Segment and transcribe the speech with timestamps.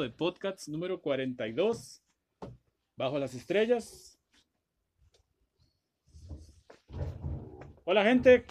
[0.00, 2.02] de podcast número 42,
[2.96, 4.18] Bajo las Estrellas.
[7.84, 8.46] Hola gente,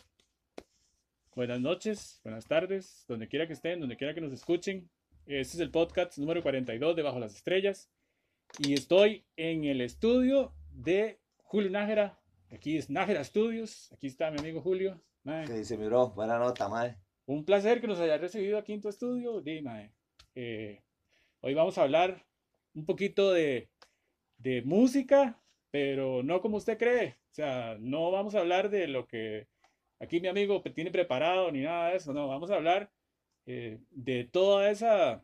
[1.33, 4.91] buenas noches, buenas tardes, donde quiera que estén, donde quiera que nos escuchen.
[5.25, 7.89] Este es el podcast número 42 de Bajo las Estrellas
[8.59, 12.19] y estoy en el estudio de Julio Nájera.
[12.51, 15.01] Aquí es Nájera Studios, aquí está mi amigo Julio.
[15.23, 16.09] ¿Qué dice mi bro?
[16.09, 16.95] Buena nota, mae.
[17.25, 19.41] Un placer que nos haya recibido aquí en tu estudio.
[19.41, 19.93] Dime,
[20.35, 20.83] eh,
[21.41, 22.25] hoy vamos a hablar
[22.73, 23.69] un poquito de,
[24.37, 27.17] de, música, pero no como usted cree.
[27.31, 29.47] O sea, no vamos a hablar de lo que
[29.99, 32.13] aquí mi amigo tiene preparado ni nada de eso.
[32.13, 32.91] No, vamos a hablar
[33.45, 35.23] eh, de toda esa,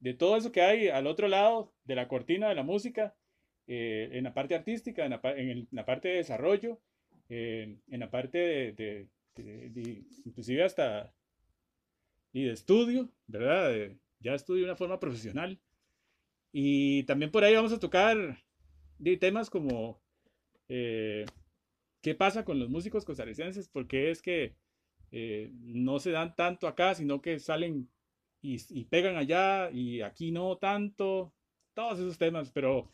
[0.00, 3.14] de todo eso que hay al otro lado de la cortina de la música,
[3.66, 6.80] eh, en la parte artística, en la, en la parte de desarrollo,
[7.28, 8.38] en la parte
[8.72, 9.08] de
[10.24, 11.12] inclusive hasta
[12.32, 13.96] y de estudio, ¿verdad?
[14.20, 15.60] Ya estudio de una forma profesional.
[16.52, 18.38] Y también por ahí vamos a tocar
[18.98, 20.00] de temas como
[20.68, 21.26] eh,
[22.00, 24.56] qué pasa con los músicos costarricenses, porque es que
[25.10, 27.90] eh, no se dan tanto acá, sino que salen
[28.40, 31.34] y, y, pegan allá y aquí no tanto,
[31.74, 32.88] todos esos temas, pero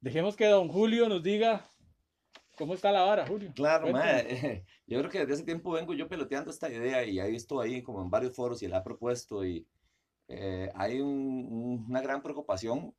[0.00, 1.68] dejemos que don Julio nos diga
[2.56, 3.52] ¿Cómo está la vara, Julio?
[3.54, 3.88] Claro,
[4.86, 7.82] yo creo que desde ese tiempo vengo yo peloteando esta idea y he visto ahí
[7.82, 9.66] como en varios foros y la ha propuesto y
[10.28, 12.94] eh, hay una gran preocupación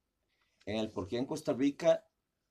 [0.66, 2.06] en el por qué en Costa Rica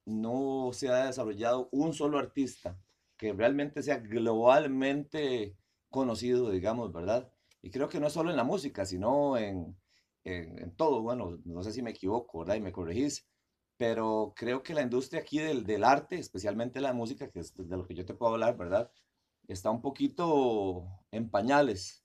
[0.05, 2.79] no se ha desarrollado un solo artista
[3.17, 5.57] que realmente sea globalmente
[5.91, 7.31] conocido, digamos, ¿verdad?
[7.63, 9.77] Y creo que no solo en la música, sino en,
[10.25, 11.03] en, en todo.
[11.03, 12.57] Bueno, no sé si me equivoco, ¿verdad?
[12.57, 13.27] Y me corregís
[13.77, 17.77] pero creo que la industria aquí del, del, arte, especialmente la música, que es de
[17.77, 18.91] lo que yo te puedo hablar, ¿verdad?
[19.49, 22.05] Está un poquito en pañales,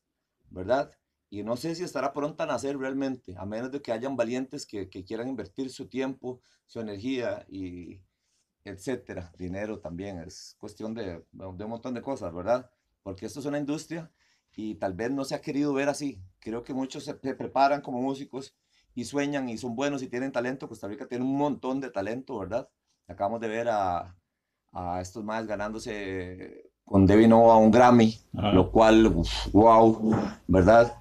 [0.50, 0.92] ¿verdad?
[1.32, 4.66] Y no sé si estará pronta a nacer realmente, a menos de que hayan valientes
[4.66, 8.02] que, que quieran invertir su tiempo, su energía y
[8.66, 9.32] etcétera.
[9.38, 12.70] Dinero también, es cuestión de, de un montón de cosas, ¿verdad?
[13.02, 14.12] Porque esto es una industria
[14.58, 16.22] y tal vez no se ha querido ver así.
[16.40, 18.54] Creo que muchos se preparan como músicos
[18.94, 20.68] y sueñan y son buenos y tienen talento.
[20.68, 22.70] Costa Rica tiene un montón de talento, ¿verdad?
[23.08, 24.18] Acabamos de ver a,
[24.74, 29.16] a estos más ganándose con Debbie Nova un Grammy, lo cual,
[29.54, 30.14] wow,
[30.48, 31.01] ¿verdad?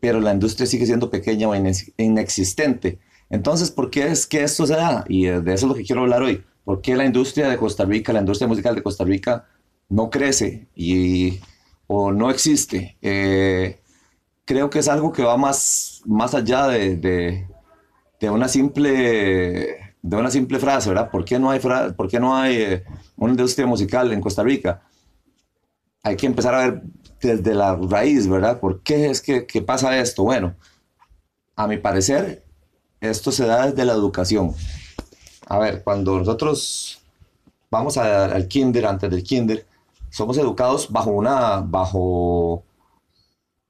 [0.00, 1.54] Pero la industria sigue siendo pequeña o
[1.98, 2.98] inexistente.
[3.28, 5.04] Entonces, ¿por qué es que esto se da?
[5.08, 6.42] Y de eso es lo que quiero hablar hoy.
[6.64, 9.46] ¿Por qué la industria de Costa Rica, la industria musical de Costa Rica,
[9.88, 11.40] no crece y,
[11.86, 12.96] o no existe?
[13.02, 13.80] Eh,
[14.44, 16.96] creo que es algo que va más, más allá de,
[18.20, 21.10] de, una simple, de una simple frase, ¿verdad?
[21.10, 22.84] ¿Por qué no hay, por qué no hay eh,
[23.16, 24.82] una industria musical en Costa Rica?
[26.02, 26.82] Hay que empezar a ver
[27.20, 28.58] desde la raíz, ¿verdad?
[28.60, 30.24] ¿Por qué es que, pasa esto?
[30.24, 30.54] Bueno,
[31.56, 32.44] a mi parecer,
[33.00, 34.54] esto se da desde la educación.
[35.46, 37.00] A ver, cuando nosotros
[37.70, 39.66] vamos al kinder, antes del kinder,
[40.10, 42.64] somos educados bajo una, bajo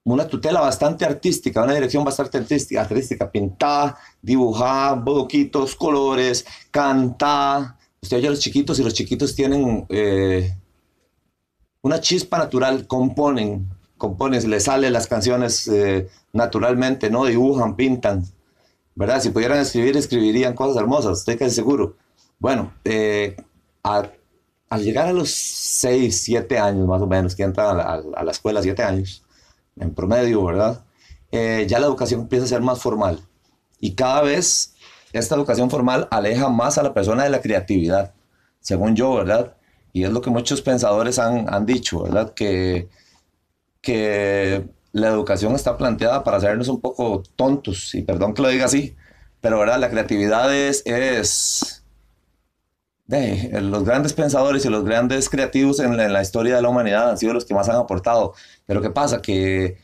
[0.04, 7.76] una tutela bastante artística, una dirección bastante artística, artística pintada, dibujada, bodoquitos, colores, cantar.
[8.02, 10.54] Usted oye a los chiquitos y los chiquitos tienen eh,
[11.82, 17.24] una chispa natural, componen, componen, les salen las canciones eh, naturalmente, ¿no?
[17.24, 18.24] Dibujan, pintan,
[18.94, 19.20] ¿verdad?
[19.20, 21.96] Si pudieran escribir, escribirían cosas hermosas, estoy casi seguro.
[22.38, 23.36] Bueno, eh,
[23.82, 28.24] al llegar a los 6, 7 años más o menos, que entran a la, a
[28.24, 29.22] la escuela, 7 años,
[29.76, 30.84] en promedio, ¿verdad?
[31.32, 33.20] Eh, ya la educación empieza a ser más formal.
[33.78, 34.74] Y cada vez
[35.12, 38.12] esta educación formal aleja más a la persona de la creatividad,
[38.60, 39.56] según yo, ¿verdad?
[39.92, 42.32] Y es lo que muchos pensadores han, han dicho, ¿verdad?
[42.34, 42.88] Que,
[43.81, 48.66] que la educación está planteada para hacernos un poco tontos, y perdón que lo diga
[48.66, 48.96] así,
[49.40, 49.78] pero ¿verdad?
[49.78, 50.84] La creatividad es,
[53.06, 57.19] de, los grandes pensadores y los grandes creativos en la, historia de la humanidad han
[57.19, 58.34] sido los que más han aportado.
[58.66, 59.20] Pero ¿qué pasa?
[59.20, 59.78] Que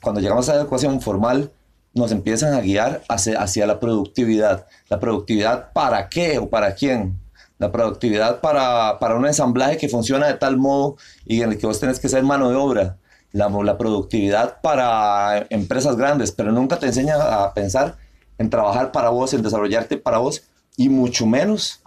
[0.00, 1.52] cuando llegamos a la educación formal,
[1.94, 4.66] nos empiezan a guiar hacia, hacia la productividad.
[4.88, 7.18] ¿La productividad para qué o para quién?
[7.58, 10.96] La productividad para, para un ensamblaje que funciona de tal modo
[11.26, 12.96] y en el que vos tenés que ser mano de obra.
[13.32, 17.96] La, la productividad para empresas grandes, pero nunca te enseña a pensar
[18.38, 20.44] en trabajar para vos, en desarrollarte para vos
[20.76, 21.82] y mucho menos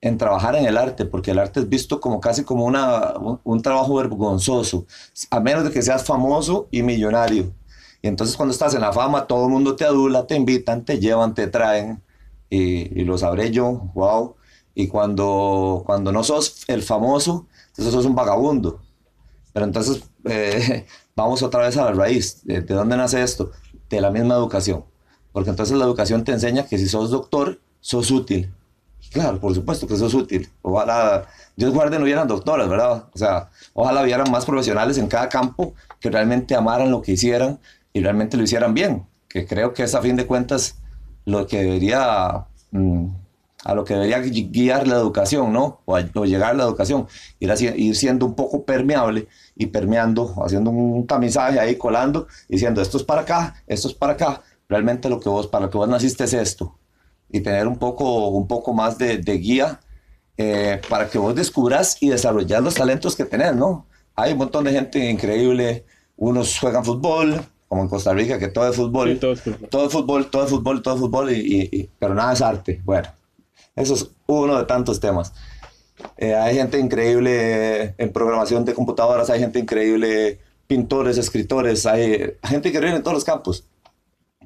[0.00, 3.62] en trabajar en el arte, porque el arte es visto como casi como una, un,
[3.62, 4.86] trabajo vergonzoso,
[5.30, 7.52] a menos de que seas famoso y millonario.
[8.00, 10.98] Y entonces cuando estás en la fama, todo el mundo te adula, te invitan, te
[11.00, 12.02] llevan, te traen,
[12.48, 14.36] y, lo sabré yo, wow.
[14.78, 18.80] Y cuando, cuando no sos el famoso, entonces sos un vagabundo.
[19.52, 20.86] Pero entonces eh,
[21.16, 22.44] vamos otra vez a la raíz.
[22.44, 23.50] ¿De, ¿De dónde nace esto?
[23.90, 24.84] De la misma educación.
[25.32, 28.54] porque entonces la educación te enseña que si sos doctor, sos útil.
[29.10, 30.48] Claro, por supuesto que sos útil.
[30.62, 31.26] Ojalá,
[31.56, 33.06] Dios guarde, no hubieran doctoras, ¿verdad?
[33.12, 37.58] O sea, ojalá hubieran más profesionales en cada campo que realmente amaran lo que hicieran
[37.92, 40.76] y realmente lo hicieran bien, que creo que es a fin de cuentas
[41.24, 43.06] lo que debería, mm,
[43.64, 45.80] a lo que debería guiar la educación, ¿no?
[45.84, 47.06] O, llegar a la educación,
[47.40, 52.98] ir, ir siendo un poco permeable y permeando, haciendo un tamizaje ahí, colando, diciendo esto
[52.98, 55.88] es para acá, esto es para acá, realmente lo que vos, para lo que vos
[55.88, 56.78] naciste es esto,
[57.28, 59.80] y tener un poco, un poco más de, de guía
[60.36, 63.86] eh, para que vos descubras y desarrollar los talentos que tenés, ¿no?
[64.14, 65.84] Hay un montón de gente increíble,
[66.16, 69.68] unos juegan fútbol, como en Costa Rica, que todo es fútbol, todo, es fútbol.
[69.68, 72.80] todo es fútbol, todo es fútbol, todo es fútbol, y, pero nada es arte.
[72.84, 73.08] Bueno,
[73.78, 75.32] eso es uno de tantos temas.
[76.16, 82.68] Eh, hay gente increíble en programación de computadoras, hay gente increíble, pintores, escritores, hay gente
[82.68, 83.66] increíble en todos los campos.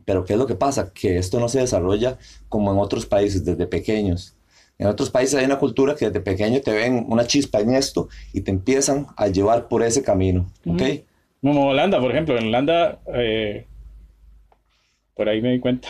[0.04, 0.92] Pero ¿qué es lo que pasa?
[0.92, 2.18] Que esto no se desarrolla
[2.48, 4.34] como en otros países desde pequeños.
[4.78, 8.08] En otros países hay una cultura que desde pequeño te ven una chispa en esto
[8.32, 10.50] y te empiezan a llevar por ese camino.
[10.66, 10.82] ¿Ok?
[11.40, 12.36] Como Holanda, por ejemplo.
[12.36, 13.66] En Holanda, eh,
[15.14, 15.88] por ahí me di cuenta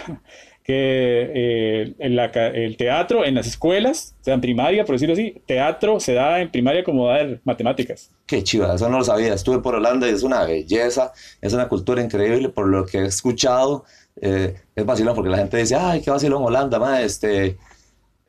[0.64, 5.98] que eh, el teatro en las escuelas, o sea, en primaria, por decirlo así, teatro
[5.98, 8.10] se da en primaria como dar matemáticas.
[8.26, 9.34] Qué chiva, eso no lo sabía.
[9.34, 13.06] Estuve por Holanda y es una belleza, es una cultura increíble por lo que he
[13.06, 13.84] escuchado.
[14.20, 17.56] Eh, es vacilón porque la gente dice, ay, qué vacilón Holanda, ma, este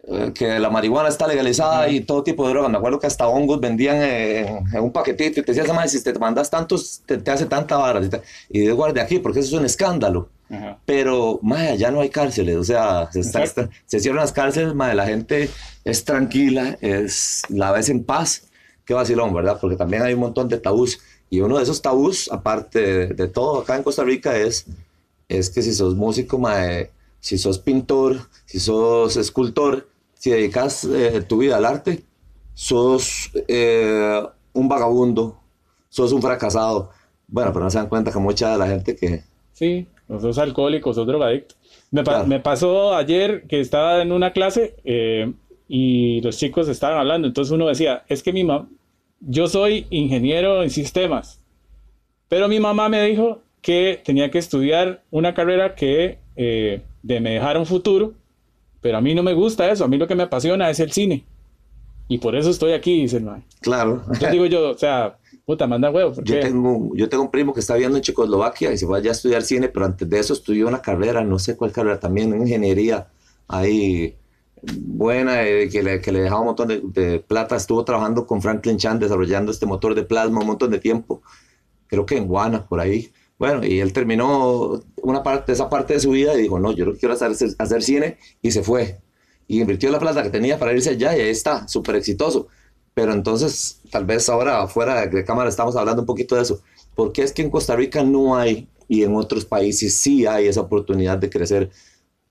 [0.06, 2.70] eh, que la marihuana está legalizada y todo tipo de drogas.
[2.70, 6.50] Me acuerdo que hasta hongos vendían en, un paquetito y te decías, si te mandas
[6.50, 8.02] tantos, te, hace tanta vara.
[8.50, 10.30] Y de guarde aquí, porque eso es un escándalo.
[10.86, 15.08] Pero, madre, ya no hay cárceles, o sea, se, se cierran las cárceles, madre, la
[15.08, 15.50] gente
[15.84, 18.48] es tranquila, es, la ves en paz.
[18.86, 19.58] Qué vacilón, ¿verdad?
[19.60, 21.00] Porque también hay un montón de tabús.
[21.30, 24.66] Y uno de esos tabús, aparte de, todo acá en Costa Rica, es,
[25.28, 31.24] es que si sos músico, madre, si sos pintor, si sos escultor, si dedicas eh,
[31.28, 32.04] tu vida al arte,
[32.54, 34.22] sos eh,
[34.54, 35.40] un vagabundo,
[35.90, 36.92] sos un fracasado.
[37.28, 39.24] Bueno, pero no se dan cuenta que mucha de la gente que...
[39.54, 41.56] Sí, sos alcohólico, sos drogadicto.
[41.92, 45.32] Me, me pasó ayer que estaba en una clase eh,
[45.68, 48.68] y los chicos estaban hablando, entonces uno decía, es que mi mamá,
[49.20, 51.40] yo soy ingeniero en sistemas,
[52.28, 57.60] pero mi mamá me dijo que tenía que estudiar una carrera que de me dejara
[57.60, 58.14] un futuro
[58.84, 60.92] pero a mí no me gusta eso, a mí lo que me apasiona es el
[60.92, 61.24] cine.
[62.10, 63.44] Y por eso estoy aquí, dice el man.
[63.62, 64.02] Claro.
[64.02, 66.14] Entonces digo yo, o sea, puta, manda huevo.
[66.24, 69.12] Yo tengo, yo tengo un primo que está viviendo en Checoslovaquia y se fue allá
[69.12, 72.34] a estudiar cine, pero antes de eso estudió una carrera, no sé cuál carrera, también
[72.34, 73.08] en ingeniería,
[73.48, 74.16] ahí
[74.64, 77.56] buena, eh, que, le, que le dejaba un montón de, plata.
[77.56, 81.22] Estuvo trabajando con Franklin Chan desarrollando este motor de plasma un montón de tiempo,
[81.88, 83.12] creo que en Guana, por ahí.
[83.38, 86.86] Bueno, y él terminó una parte, esa parte de su vida y dijo, no, yo
[86.86, 89.00] no quiero hacer, hacer cine y se fue.
[89.48, 92.48] Y invirtió la plata que tenía para irse allá y ahí está, súper exitoso.
[92.94, 96.62] Pero entonces, tal vez ahora fuera de cámara estamos hablando un poquito de eso.
[96.96, 100.62] Porque es que en Costa Rica no hay y en otros países sí hay esa
[100.62, 101.72] oportunidad de crecer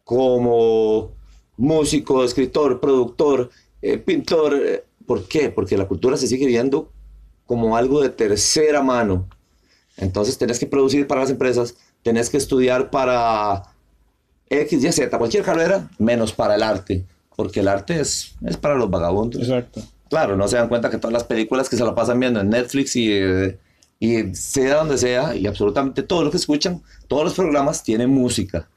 [0.04, 1.10] como
[1.56, 3.50] músico, escritor, productor,
[3.80, 4.54] eh, pintor.
[4.54, 5.50] Eh, ¿Por qué?
[5.50, 6.90] Porque la cultura se sigue viendo
[7.46, 9.26] como algo de tercera mano
[9.96, 13.62] entonces tenés que producir para las empresas, tenés que estudiar para
[14.48, 17.04] X, Y, Z, cualquier carrera, menos para el arte,
[17.36, 19.42] porque el arte es, es para los vagabundos.
[19.42, 19.82] Exacto.
[20.12, 22.50] Claro, no se dan cuenta que todas las películas que se la pasan viendo en
[22.50, 23.10] Netflix y,
[23.98, 28.68] y sea donde sea, y absolutamente todo lo que escuchan, todos los programas tienen música.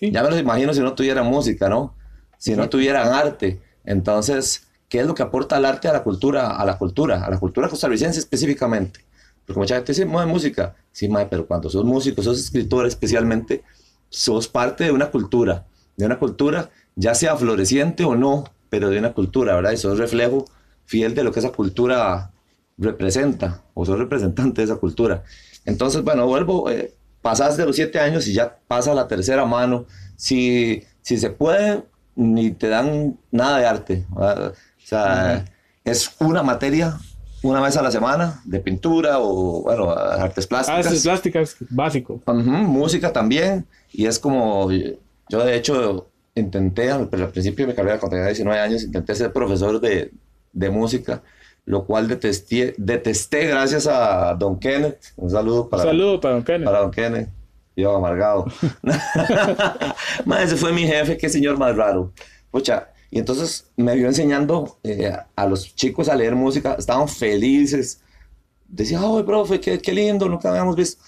[0.00, 1.94] Ya me los imagino si no tuvieran música, ¿no?
[2.38, 3.60] Si no tuvieran arte.
[3.84, 7.30] Entonces, ¿qué es lo que aporta el arte a la cultura, a la cultura, a
[7.30, 8.98] la cultura costarricense específicamente?
[9.46, 10.74] Porque mucha gente dice, mueve música.
[10.90, 13.62] Sí, mae, pero cuando sos músico, sos escritor especialmente,
[14.08, 18.98] sos parte de una cultura, de una cultura, ya sea floreciente o no, pero de
[18.98, 19.70] una cultura, ¿verdad?
[19.70, 20.46] Y sos reflejo
[20.90, 22.32] fiel de lo que esa cultura
[22.76, 25.22] representa, o sos representante de esa cultura.
[25.64, 26.92] Entonces, bueno, vuelvo, eh,
[27.22, 29.86] pasas de los siete años y ya pasa la tercera mano.
[30.16, 31.84] Si, si se puede,
[32.16, 34.06] ni te dan nada de arte.
[34.10, 34.52] O
[34.84, 35.44] sea,
[35.84, 36.98] es una materia
[37.42, 40.86] una vez a la semana de pintura o, bueno, artes plásticas.
[40.86, 42.20] Artes plásticas, básico.
[42.26, 43.64] música también.
[43.92, 48.58] Y es como, yo de hecho intenté, al, principio de mi carrera, cuando tenía 19
[48.58, 50.10] años, intenté ser profesor de,
[50.52, 51.22] de música,
[51.64, 55.12] lo cual detesté, detesté gracias a Don Kenneth.
[55.16, 56.64] Un saludo para, Un saludo para Don Kenneth.
[56.64, 57.28] Para Don Kenneth.
[57.76, 58.46] Yo amargado.
[60.42, 62.12] ese fue mi jefe, qué señor más raro.
[62.50, 68.00] Pucha, y entonces me vio enseñando eh, a los chicos a leer música, estaban felices.
[68.68, 71.02] Decía, oh, profe, qué, lindo, nunca habíamos visto.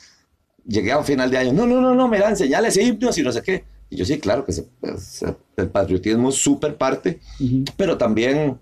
[0.67, 3.43] Llegué a final de año, no, no, no, no, mira, enseñales himnos y no sé
[3.43, 3.65] qué.
[3.89, 5.25] Y yo sí, claro que pues,
[5.57, 7.21] el patriotismo es súper parte,
[7.77, 8.59] pero también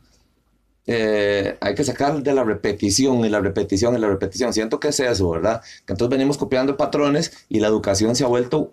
[0.87, 4.53] eh, hay que sacar de la repetición y la repetición y la repetición.
[4.53, 5.63] Siento que es eso, ¿verdad?
[5.85, 8.73] Que entonces venimos copiando patrones y la educación se ha vuelto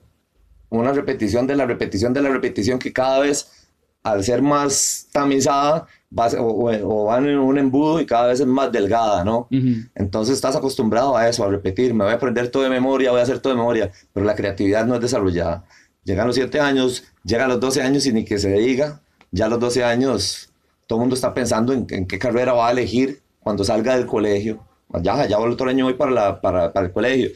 [0.70, 3.70] una repetición de la repetición de la repetición que cada vez,
[4.04, 5.88] al ser más tamizada,
[6.18, 9.48] va, o, van en un embudo y cada vez es más delgada, ¿no?
[9.96, 13.20] Entonces estás acostumbrado a eso, a repetir, me voy a aprender todo de memoria, voy
[13.20, 15.66] a hacer todo de memoria, pero la creatividad no es desarrollada.
[16.04, 19.50] Llegan los 7 años, llegan los 12 años y ni que se diga, ya a
[19.50, 20.50] los 12 años
[20.88, 24.63] todo el mundo está pensando en, qué carrera va a elegir cuando salga del colegio.
[25.01, 27.29] Ya, ya el otro año voy para, la, para, para el colegio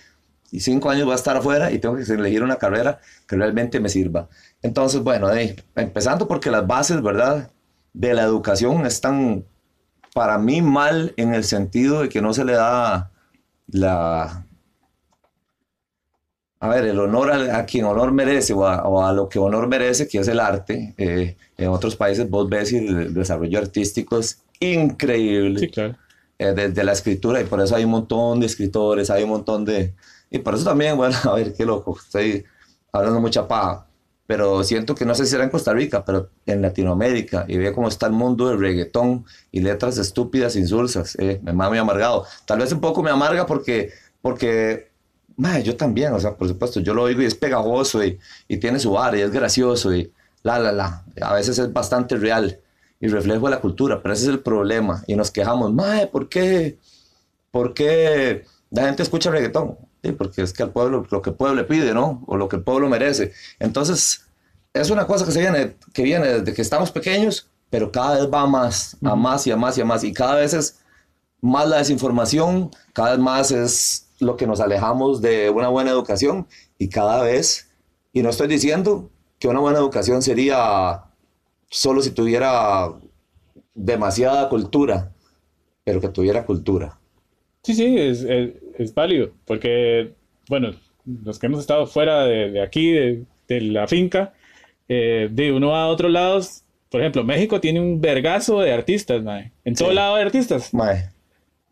[0.51, 3.79] y cinco años voy a estar afuera y tengo que elegir una carrera que realmente
[3.79, 4.27] me sirva.
[4.61, 5.29] Entonces, bueno,
[5.75, 7.49] empezando porque las bases, ¿verdad?
[7.93, 9.45] De la educación están
[10.13, 13.11] para mí mal en el sentido de que no se le da
[13.67, 14.45] la...
[16.61, 18.65] A ver, el honor a, quien honor merece o
[19.03, 20.93] a, lo que honor merece, que es el arte.
[20.97, 25.59] Eh, en otros países vos ves y el desarrollo artístico es increíble.
[25.59, 25.95] Sí, claro.
[26.41, 29.63] Eh, desde la escritura y por eso hay un montón de escritores, hay un montón
[29.63, 29.93] de,
[30.31, 32.43] y por eso también, bueno, a ver, qué loco, estoy
[32.91, 33.85] hablando mucha paja,
[34.25, 37.75] pero siento que no sé si era en Costa Rica, pero en Latinoamérica, y veo
[37.75, 42.25] cómo está el mundo del reggaetón y letras estúpidas, insulsas, eh, me mama muy amargado.
[42.45, 43.91] Tal vez un poco me amarga porque,
[44.23, 44.90] porque
[45.63, 48.79] yo también, o sea, por supuesto, yo lo oigo y es pegajoso y, y tiene
[48.79, 50.11] su bar y es gracioso y
[50.43, 52.59] la, la, la, a veces es bastante real
[52.99, 56.29] y reflejo de la cultura, pero ese es el problema y nos quejamos, mae, ¿por
[56.29, 56.77] qué?
[57.49, 59.77] ¿Por qué la gente escucha reggaetón?
[60.03, 62.23] Sí, porque es que al pueblo, lo que el pueblo le pide, ¿no?
[62.27, 63.33] O lo que el pueblo merece.
[63.59, 64.25] Entonces,
[64.73, 68.29] es una cosa que, se viene, que viene desde que estamos pequeños, pero cada vez
[68.31, 70.03] va más, a más y a más y a más.
[70.03, 70.79] Y cada vez es
[71.41, 76.47] más la desinformación, cada vez más es lo que nos alejamos de una buena educación
[76.77, 77.69] y cada vez,
[78.13, 79.09] y no estoy diciendo
[79.39, 81.05] que una buena educación sería
[81.69, 82.93] solo si tuviera
[83.73, 85.11] demasiada cultura,
[85.83, 86.99] pero que tuviera cultura.
[87.63, 90.13] Sí, sí, es, es, válido, porque,
[90.47, 90.75] bueno,
[91.05, 93.25] los que hemos estado fuera de, aquí, de,
[93.61, 94.33] la finca,
[94.87, 99.51] eh, de uno a otros lados, por ejemplo, México tiene un vergazo de artistas, mae.
[99.65, 100.73] En todo lado hay artistas.
[100.73, 101.09] Mae.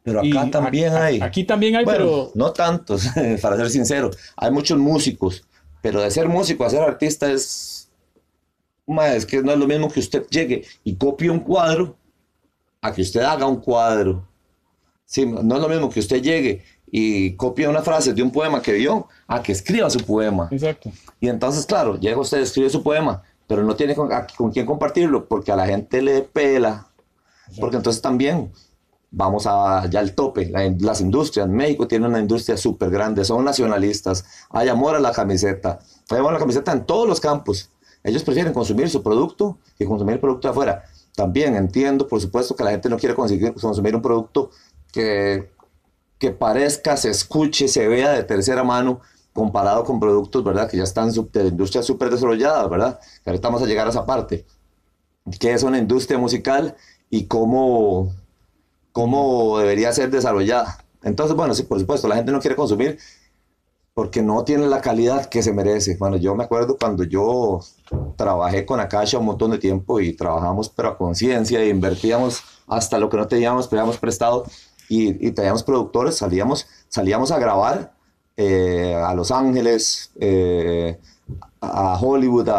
[0.04, 1.20] Pero acá también hay.
[1.22, 2.32] Aquí también hay, pero.
[2.36, 3.04] No tantos,
[3.42, 4.12] para ser sincero.
[4.36, 5.44] Hay muchos músicos,
[5.82, 7.90] pero de ser músico a ser artista es.
[8.88, 11.96] Mae, es que no es lo mismo que usted llegue y copie un cuadro
[12.82, 14.28] a que usted haga un cuadro.
[15.06, 18.62] Sí, no es lo mismo que usted llegue y copie una frase de un poema
[18.62, 20.48] que vio a que escriba su poema.
[20.52, 20.92] Exacto.
[21.20, 25.28] Y entonces, claro, llega usted, escribe su poema, pero no tiene con, con quién compartirlo
[25.28, 26.88] porque a la gente le pela.
[27.60, 28.52] Porque entonces también
[29.12, 30.52] vamos a ya al tope.
[30.80, 35.80] las industrias, México tiene una industria súper grande, son nacionalistas, hay amor a la camiseta,
[36.10, 37.70] hay amor a la camiseta en todos los campos.
[38.04, 40.84] Ellos prefieren consumir su producto que consumir el producto de afuera.
[41.16, 44.52] También entiendo, por supuesto, que la gente no quiere consumir un producto
[44.94, 45.52] que,
[46.18, 49.02] que parezca, se escuche, se vea de tercera mano
[49.34, 50.70] comparado con productos, ¿verdad?
[50.70, 53.00] Que ya están de industria súper desarrollada, ¿verdad?
[53.26, 54.46] Ahorita vamos a llegar a esa parte.
[55.40, 56.76] ¿Qué es una industria musical
[57.10, 58.14] y cómo,
[58.92, 60.84] cómo debería ser desarrollada?
[61.04, 62.98] Entonces, bueno, sí, por supuesto, la gente no quiere consumir
[63.94, 65.98] porque no tiene la calidad que se merece.
[65.98, 67.60] Bueno, yo me acuerdo cuando yo
[68.16, 72.98] trabajé con Akasha un montón de tiempo y trabajamos pero a conciencia e invertíamos hasta
[72.98, 74.46] lo que no teníamos, pero habíamos prestado
[74.88, 77.94] y, y teníamos productores, salíamos, salíamos a grabar
[78.38, 80.98] eh, a Los Ángeles, eh,
[81.60, 82.50] a Hollywood,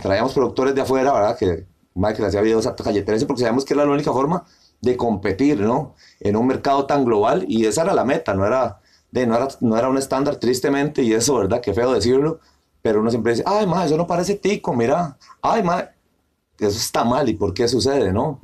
[0.00, 1.36] traíamos productores de afuera, ¿verdad?
[1.36, 4.44] Que Michael hacía videos a calle 13 porque sabíamos que era la única forma
[4.84, 5.94] de competir, ¿no?
[6.20, 9.48] En un mercado tan global y esa era la meta, no era, de, no era,
[9.60, 11.60] no era un estándar tristemente y eso, ¿verdad?
[11.60, 12.40] Qué feo decirlo,
[12.82, 15.90] pero uno siempre dice, ay, ma, eso no parece tico, mira, ay, ma,
[16.58, 18.40] eso está mal y por qué sucede, ¿no?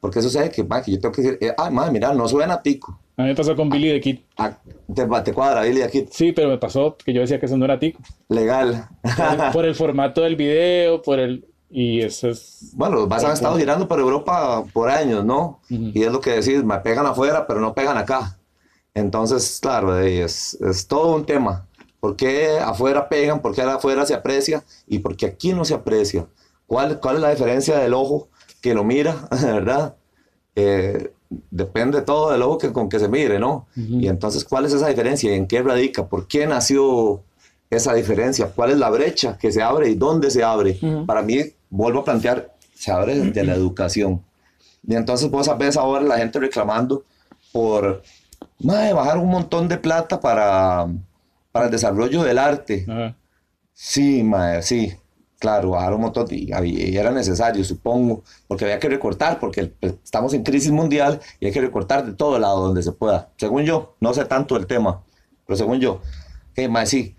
[0.00, 2.98] Porque eso sabe que, que yo tengo que decir, ah, madre, mira, no suena tico.
[3.16, 4.18] A mí me pasó con Billy de Kid.
[4.36, 4.58] Ah,
[5.24, 6.08] te, cuadra Billy de Kid.
[6.10, 8.00] Sí, pero me pasó que yo decía que eso no era tico.
[8.28, 8.88] Legal.
[9.52, 11.46] por, el, formato del video, por el...
[11.70, 12.70] Y eso es...
[12.74, 15.60] Bueno, vas a estado girando por Europa por años, ¿no?
[15.68, 18.38] Y es lo que decís, me pegan afuera, pero no pegan acá.
[18.94, 21.66] Entonces, claro, es, es todo un tema.
[22.00, 23.40] ¿Por qué afuera pegan?
[23.40, 24.64] ¿Por qué afuera se aprecia?
[24.86, 26.26] ¿Y por qué aquí no se aprecia?
[26.66, 28.28] ¿Cuál, cuál es la diferencia del ojo
[28.60, 29.96] que lo mira, ¿verdad?
[30.54, 31.12] Eh,
[31.50, 33.66] depende todo del ojo que, con que se mire, ¿no?
[33.74, 35.34] Y entonces, ¿cuál es esa diferencia?
[35.34, 36.06] ¿En qué radica?
[36.06, 37.22] ¿Por qué nació
[37.70, 38.50] esa diferencia?
[38.54, 40.78] ¿Cuál es la brecha que se abre y dónde se abre?
[41.06, 41.38] Para mí,
[41.70, 44.22] vuelvo a plantear, se abre desde la educación.
[44.86, 47.04] Y entonces vos ves ahora la gente reclamando
[47.52, 48.02] por
[48.60, 50.86] bajar un montón de plata para,
[51.52, 52.86] para el desarrollo del arte.
[53.72, 54.92] Sí, madre, sí.
[55.38, 59.94] Claro, bajaron un montón y, y, era necesario, supongo, porque había que recortar, porque pues,
[60.02, 63.28] estamos en crisis mundial y hay que recortar de todo lado donde se pueda.
[63.36, 65.02] Según yo, no sé tanto el tema,
[65.46, 66.00] pero según yo,
[66.54, 67.14] que más sí.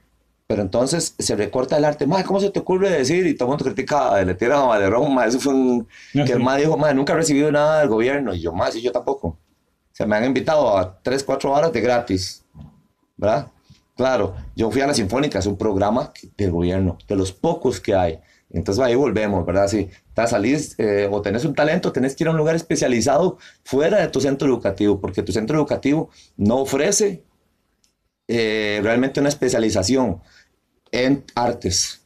[0.47, 2.07] Pero entonces se recorta el arte.
[2.07, 3.27] Más, ¿cómo se te ocurre decir?
[3.27, 5.87] Y todo el mundo critica, le tira a Valerón, más, eso fue un...
[6.13, 8.33] que el más dijo, más, nunca he recibido nada del gobierno.
[8.33, 9.37] Y yo, más, y yo tampoco.
[9.91, 12.45] Se me han invitado a tres, cuatro horas de gratis,
[13.17, 13.47] ¿verdad?
[13.97, 17.95] Claro, yo fui a la Sinfónica, es un programa del gobierno, de los pocos que
[17.95, 18.19] hay.
[18.49, 19.67] Entonces ahí volvemos, ¿verdad?
[19.67, 23.37] Si te salís eh, o tenés un talento, tenés que ir a un lugar especializado
[23.63, 27.23] fuera de tu centro educativo, porque tu centro educativo no ofrece
[28.27, 30.21] eh, realmente una especialización
[30.91, 32.03] en artes,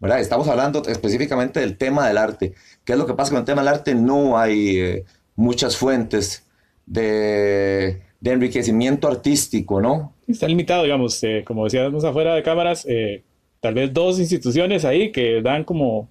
[0.00, 0.20] ¿verdad?
[0.20, 2.54] Estamos hablando específicamente del tema del arte.
[2.84, 3.94] ¿Qué es lo que pasa con el tema del arte?
[3.94, 5.04] No hay eh,
[5.36, 6.46] muchas fuentes
[6.86, 10.14] de, de enriquecimiento artístico, ¿no?
[10.26, 13.24] Está limitado, digamos, eh, como decíamos afuera de cámaras, eh,
[13.60, 16.08] tal vez dos instituciones ahí que dan como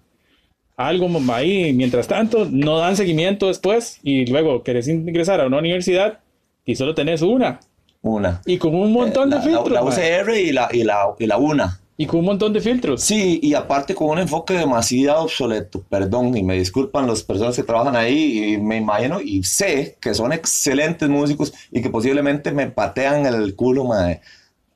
[0.76, 6.20] algo ahí, mientras tanto, no dan seguimiento después y luego querés ingresar a una universidad
[6.66, 7.60] y solo tenés una.
[8.02, 8.42] Una.
[8.46, 9.72] Y con un montón de filtros.
[9.72, 11.82] La, UCR y la, y, la, y la UNA.
[12.00, 13.02] Y con un montón de filtros.
[13.02, 17.64] Sí, y aparte con un enfoque demasiado obsoleto, perdón, y me disculpan las personas que
[17.64, 22.70] trabajan ahí, y me imagino y sé que son excelentes músicos y que posiblemente me
[22.70, 24.22] patean el culo, madre.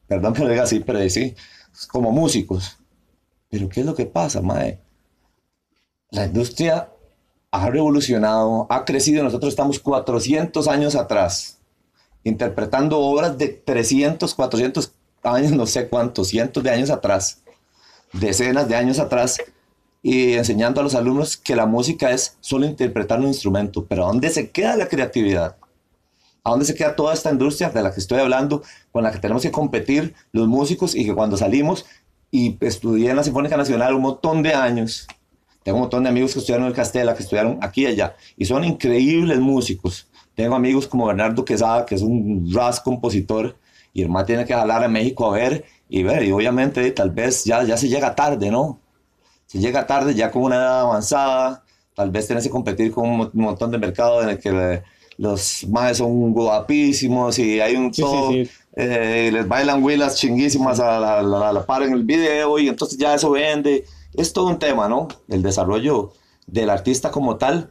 [0.07, 1.35] Perdón que lo diga así, pero sí,
[1.91, 2.79] como músicos.
[3.49, 4.79] Pero ¿qué es lo que pasa, madre?
[6.09, 6.89] La industria
[7.51, 11.59] ha revolucionado, ha crecido, nosotros estamos 400 años atrás,
[12.23, 17.41] interpretando obras de 300, 400 años, no sé cuántos, cientos de años atrás,
[18.13, 19.39] decenas de años atrás,
[20.03, 24.07] y enseñando a los alumnos que la música es solo interpretar un instrumento, pero ¿a
[24.07, 25.57] dónde se queda la creatividad?
[26.43, 29.19] ¿A dónde se queda toda esta industria de la que estoy hablando, con la que
[29.19, 31.85] tenemos que competir los músicos y que cuando salimos
[32.31, 35.07] y estudié en la Sinfónica Nacional un montón de años,
[35.63, 38.15] tengo un montón de amigos que estudiaron en el Castela, que estudiaron aquí y allá,
[38.37, 40.07] y son increíbles músicos.
[40.33, 43.55] Tengo amigos como Bernardo Quesada, que es un ras compositor,
[43.93, 47.11] y el más tiene que hablar a México a ver y ver, y obviamente tal
[47.11, 48.79] vez ya, ya se llega tarde, ¿no?
[49.45, 53.29] Se llega tarde ya con una edad avanzada, tal vez tienes que competir con un
[53.33, 54.81] montón de mercados en el que
[55.17, 58.31] los más son guapísimos y hay un todo,
[58.75, 62.97] eh, les bailan huilas chinguísimas a la, la, la, par en el video y entonces
[62.97, 63.85] ya eso vende.
[64.13, 65.07] Es todo un tema, ¿no?
[65.29, 66.13] El desarrollo
[66.47, 67.69] del artista como tal,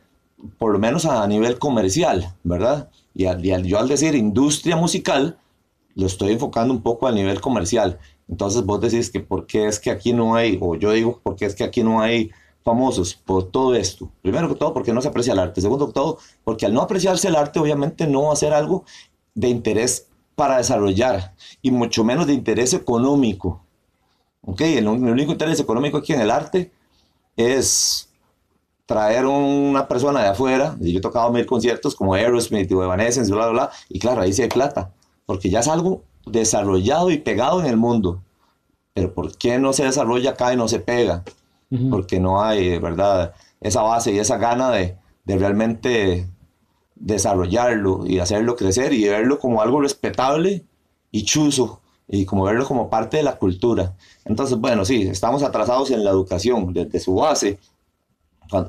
[0.59, 2.89] por lo menos a nivel comercial, ¿verdad?
[3.15, 5.39] Y, y yo al decir industria musical,
[5.95, 7.99] lo estoy enfocando un poco a nivel comercial.
[8.29, 11.37] Entonces vos decís que por qué es que aquí no hay, o yo digo por
[11.37, 12.31] qué es que aquí no hay
[12.63, 14.11] famosos por todo esto.
[14.23, 15.61] Primero que todo, porque no se aprecia el arte.
[15.61, 18.85] Segundo que todo, porque al no apreciarse el arte, obviamente no va a ser algo
[19.35, 23.63] de interés para desarrollar y mucho menos de interés económico.
[24.43, 24.61] ¿Ok?
[24.63, 26.71] El, único interés económico aquí en el arte
[27.37, 28.09] es
[28.87, 30.77] traer una persona de afuera.
[30.81, 33.71] Yo he tocado mil conciertos como Aerosmith o Evanescence, bla, bla, bla.
[33.89, 34.93] Y claro, ahí sí hay plata
[35.27, 38.23] porque ya es algo desarrollado y pegado en el mundo.
[38.95, 41.25] Pero ¿por qué no se desarrolla acá y no se pega?
[41.89, 43.33] Porque no hay, ¿verdad?
[43.61, 46.29] Esa base y esa gana de, de realmente
[46.97, 50.65] desarrollarlo y hacerlo crecer y verlo como algo respetable
[51.11, 53.95] y chuzo y como verlo como parte de la cultura.
[54.25, 57.59] Entonces, bueno, sí, estamos atrasados en la educación desde su base.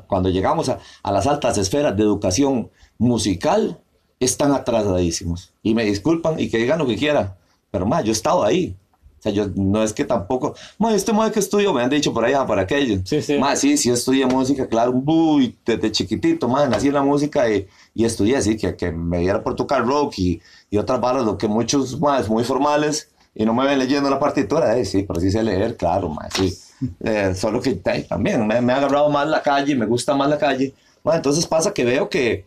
[0.07, 3.79] Cuando, llegamos a, a, las altas esferas de educación musical,
[4.25, 5.51] están atrasadísimos.
[5.63, 7.33] Y me disculpan y que digan lo que quieran,
[7.69, 8.75] pero más, yo he estado ahí.
[9.19, 10.55] O sea, yo no es que tampoco,
[10.89, 13.01] este modo que estudio, me han dicho por allá, por aquello.
[13.05, 13.37] Sí, sí.
[13.37, 17.67] Más, sí, sí estudié música, claro, uy, desde chiquitito, más, nací en la música y,
[17.93, 21.37] y estudié así, que, que me diera por tocar rock y, y otras balas, lo
[21.37, 25.19] que muchos más muy formales y no me ven leyendo la partitura, eh, sí, pero
[25.19, 26.57] sí sé leer, claro, más, sí.
[26.99, 30.39] Eh, solo que también me, me, ha agarrado más la calle, me gusta más la
[30.39, 30.73] calle.
[31.03, 32.45] Bueno, entonces pasa que veo que,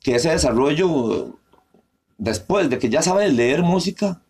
[0.00, 1.38] que ese desarrollo,
[2.18, 4.22] después de que ya sabes leer música,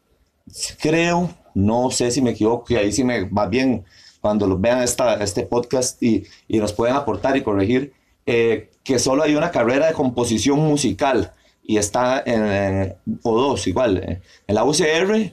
[0.80, 3.84] creo, no sé si me equivoco, y ahí sí me va bien
[4.20, 7.94] cuando los vean esta, este podcast y, y, nos pueden aportar y corregir,
[8.26, 13.98] eh, que solo hay una carrera de composición musical y está en, o dos igual,
[13.98, 15.32] eh, en la UCR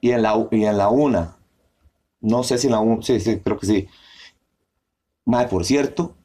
[0.00, 1.36] y en la, y en la UNA.
[2.20, 3.88] No sé si en la UNA, sí, sí, creo que sí.
[5.24, 6.16] Madre, por cierto,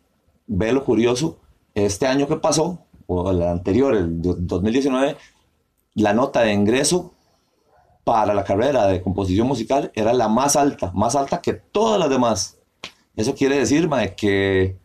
[0.48, 1.40] ve lo curioso,
[1.76, 5.18] este año que pasó, o la anterior, el 2019,
[5.96, 7.14] la nota de ingreso
[8.04, 12.10] para la carrera de composición musical era la más alta, más alta que todas las
[12.10, 12.58] demás.
[13.16, 14.78] Eso quiere decir que,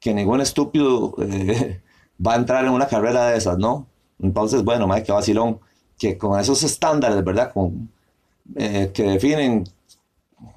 [0.00, 1.80] que ningún estúpido eh,
[2.24, 3.86] va a entrar en una carrera de esas, ¿no?
[4.20, 5.60] Entonces, bueno, mae, qué vacilón,
[5.98, 7.52] que con esos estándares, ¿verdad?
[7.52, 7.90] Con,
[8.56, 9.64] eh, que definen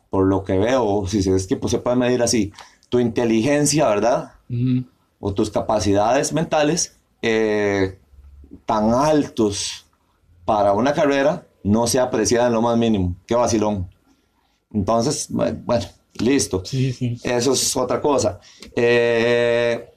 [0.09, 2.51] por lo que veo, si es que pues, se puede medir así,
[2.89, 4.33] tu inteligencia, ¿verdad?
[5.19, 7.99] O tus capacidades mentales eh,
[8.65, 9.85] tan altos
[10.45, 13.15] para una carrera no se apreciada en lo más mínimo.
[13.27, 13.89] Qué vacilón.
[14.71, 16.63] Entonces, bueno, listo.
[17.23, 18.39] Eso es otra cosa.
[18.75, 19.89] Eh,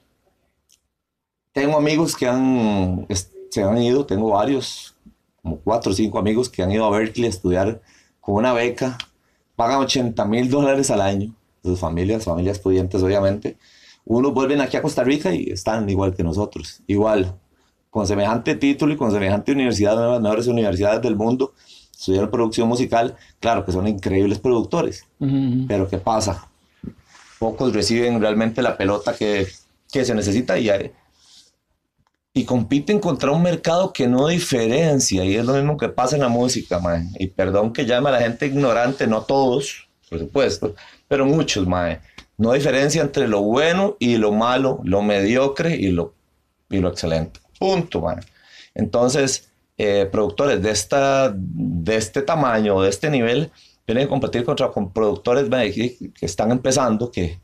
[1.52, 3.06] tengo amigos que han,
[3.50, 4.94] se han ido, tengo varios,
[5.42, 7.82] como cuatro o cinco amigos que han ido a Berkeley a estudiar
[8.20, 8.96] con una beca,
[9.56, 13.56] pagan 80 mil dólares al año, sus familias, familias pudientes obviamente.
[14.04, 17.34] Unos vuelven aquí a Costa Rica y están igual que nosotros, igual,
[17.90, 21.52] con semejante título y con semejante universidad, una de las mejores universidades del mundo,
[21.92, 25.06] estudiaron producción musical, claro que son increíbles productores,
[25.68, 26.48] pero ¿qué pasa?
[27.38, 29.46] Pocos reciben realmente la pelota que,
[29.92, 30.68] que se necesita y,
[32.34, 36.22] y compiten contra un mercado que no diferencia, y es lo mismo que pasa en
[36.22, 37.10] la música, man.
[37.18, 40.74] y perdón que llame a la gente ignorante, no todos, por supuesto,
[41.06, 42.00] pero muchos, man.
[42.42, 46.12] No diferencia entre lo bueno y lo malo, lo mediocre y lo,
[46.68, 48.20] y lo excelente, punto, man.
[48.74, 53.50] entonces eh, productores de, esta, de este tamaño, de este nivel,
[53.86, 57.40] tienen que competir contra con productores que, están empezando, que,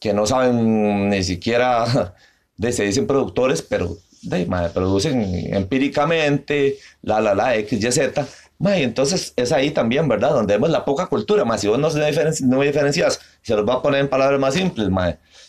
[0.00, 2.14] que no saben ni siquiera,
[2.56, 8.26] de, se dicen productores, pero de, producen empíricamente, la, la, la, X, Y, Z.
[8.70, 10.30] y entonces es ahí también, ¿verdad?
[10.30, 13.74] Donde vemos la poca cultura, más si vos no, diferencias, no diferencias, se los va
[13.74, 14.88] a poner en palabras más simples,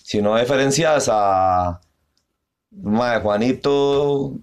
[0.03, 1.79] si no diferencias a
[3.21, 4.33] Juanito,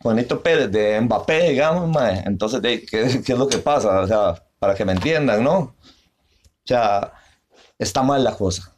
[0.00, 2.84] Juanito Pérez de Mbappé, digamos, entonces, ¿qué,
[3.24, 4.00] ¿qué, es lo que pasa?
[4.00, 5.58] O sea, para que me entiendan, ¿no?
[5.58, 5.74] O
[6.64, 7.12] sea,
[7.78, 8.74] está mal la cosa.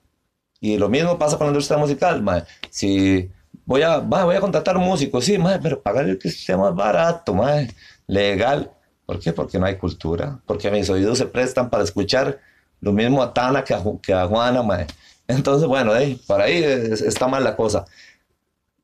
[0.61, 2.25] Y lo mismo pasa con la industria musical,
[2.71, 3.31] Si
[3.67, 7.35] voy a, voy a contratar un músico, sí, madre, pero pagarle que sea más barato,
[7.35, 7.75] madre,
[8.07, 8.71] legal.
[9.07, 9.33] ¿Por qué?
[9.33, 12.40] Porque no hay cultura, porque mis oídos se prestan para escuchar
[12.81, 14.87] lo mismo a Tana que a, que a Juana, madre.
[15.27, 17.85] Entonces, bueno, eh, por ahí está mal la cosa.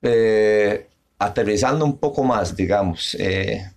[0.03, 3.71] Eh, aterrizando un poco más, digamos, eh,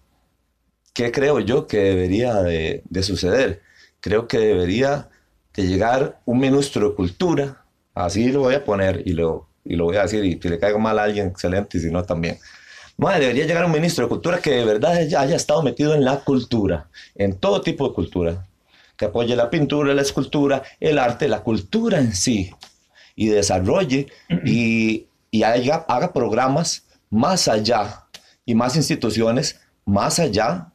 [0.93, 3.61] ¿qué creo yo que debería de, de, suceder?
[3.99, 5.09] Creo que debería
[5.53, 9.85] de llegar un ministro de cultura, así lo voy a poner y lo, y lo
[9.85, 12.37] voy a decir, y si le caigo mal a alguien, excelente, y si no, también.
[12.97, 16.19] Madre, debería llegar un ministro de cultura que de verdad haya estado metido en la
[16.19, 18.47] cultura, en todo tipo de cultura,
[18.95, 22.51] que apoye la pintura, la escultura, el arte, la cultura en sí,
[23.15, 24.07] y desarrolle
[24.45, 28.05] y, y haga, haga programas más allá
[28.45, 30.71] y más instituciones más allá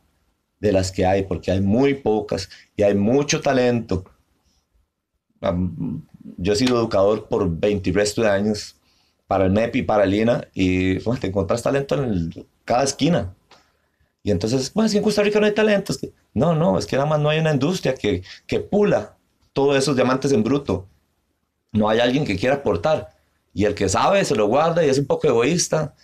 [0.60, 4.04] de las que hay, porque hay muy pocas y hay mucho talento.
[6.36, 8.77] Yo he sido educador por 20 resto de años
[9.28, 12.32] para el MEP y para el INA y te encuentras talento en
[12.64, 13.34] cada esquina.
[14.24, 15.94] Y entonces, bueno, si en Costa Rica no hay talento,
[16.34, 19.16] no, no, es que nada más no hay una industria que, que pula
[19.52, 20.88] todos esos diamantes en bruto.
[21.72, 23.10] No hay alguien que quiera aportar.
[23.54, 25.94] Y el que sabe se lo guarda y es un poco egoísta.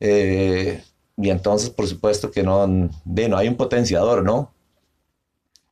[0.00, 0.82] Eh,
[1.16, 4.52] y entonces, por supuesto que no, de, no hay un potenciador, ¿no?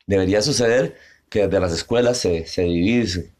[0.06, 0.96] Debería suceder
[1.30, 3.32] que desde las escuelas se, se divide,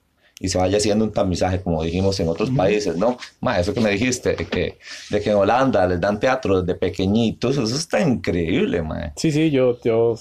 [0.43, 3.17] y se vaya haciendo un tamizaje, como dijimos en otros países, ¿no?
[3.41, 4.77] Más eso que me dijiste, de que,
[5.09, 9.13] de que en Holanda les dan teatro desde pequeñitos, eso está increíble, man.
[9.17, 10.17] Sí, sí, yo, yo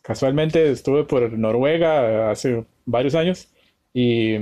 [0.00, 3.48] casualmente estuve por Noruega hace varios años
[3.92, 4.34] y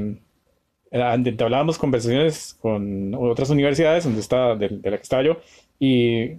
[0.91, 5.39] eh, hablábamos conversaciones con otras universidades donde está, de, la que estaba yo
[5.79, 6.33] y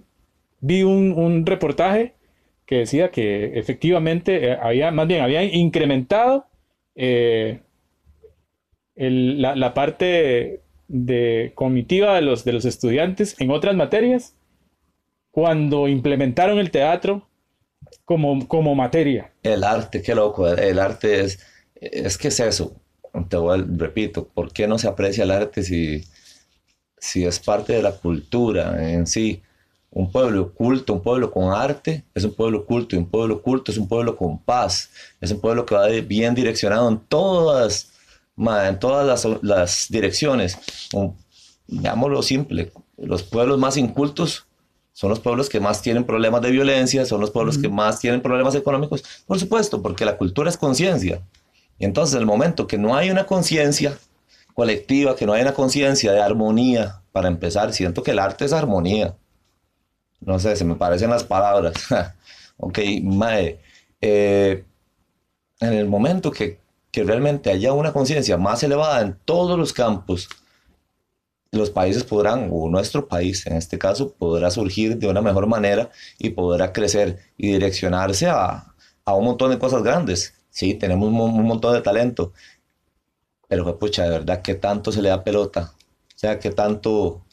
[0.60, 2.14] vi un, un reportaje
[2.64, 6.46] que decía que efectivamente eh, había, más bien, había incrementado
[6.94, 7.60] eh,
[8.96, 14.34] la, parte de comitiva de los, de los estudiantes en otras materias
[15.30, 17.28] cuando implementaron el teatro
[18.04, 19.32] como, como materia.
[19.42, 21.40] El arte, qué loco, el arte es,
[21.74, 22.76] es que es eso,
[23.28, 23.36] te
[23.76, 26.04] repito, ¿por qué no se aprecia el arte si,
[26.98, 29.42] si es parte de la cultura en sí?
[29.90, 33.70] Un pueblo culto, un pueblo con arte, es un pueblo culto, y un pueblo culto
[33.70, 37.93] es un pueblo con paz, es un pueblo que va bien direccionado en todas
[38.36, 40.58] en todas las, las direcciones.
[41.66, 44.46] Veámoslo simple, los pueblos más incultos
[44.92, 48.20] son los pueblos que más tienen problemas de violencia, son los pueblos que más tienen
[48.20, 51.20] problemas económicos, por supuesto, porque la cultura es conciencia.
[51.80, 53.98] Y entonces, el momento que no hay una conciencia
[54.54, 58.52] colectiva, que no hay una conciencia de armonía, para empezar, siento que el arte es
[58.52, 59.16] armonía.
[60.20, 61.74] No sé, se me parecen las palabras.
[62.56, 63.58] ok, mae,
[64.00, 64.64] eh,
[65.60, 66.58] en el momento que
[66.94, 70.28] que realmente haya una conciencia más elevada en todos los campos,
[71.50, 75.90] los países podrán, o nuestro país en este caso, podrá surgir de una mejor manera
[76.20, 80.34] y podrá crecer y direccionarse a, a un montón de cosas grandes.
[80.50, 82.32] sí, tenemos un, un montón de talento,
[83.48, 85.72] pero pucha, de verdad, ¿qué tanto se le da pelota?
[86.14, 87.24] O sea, ¿qué tanto,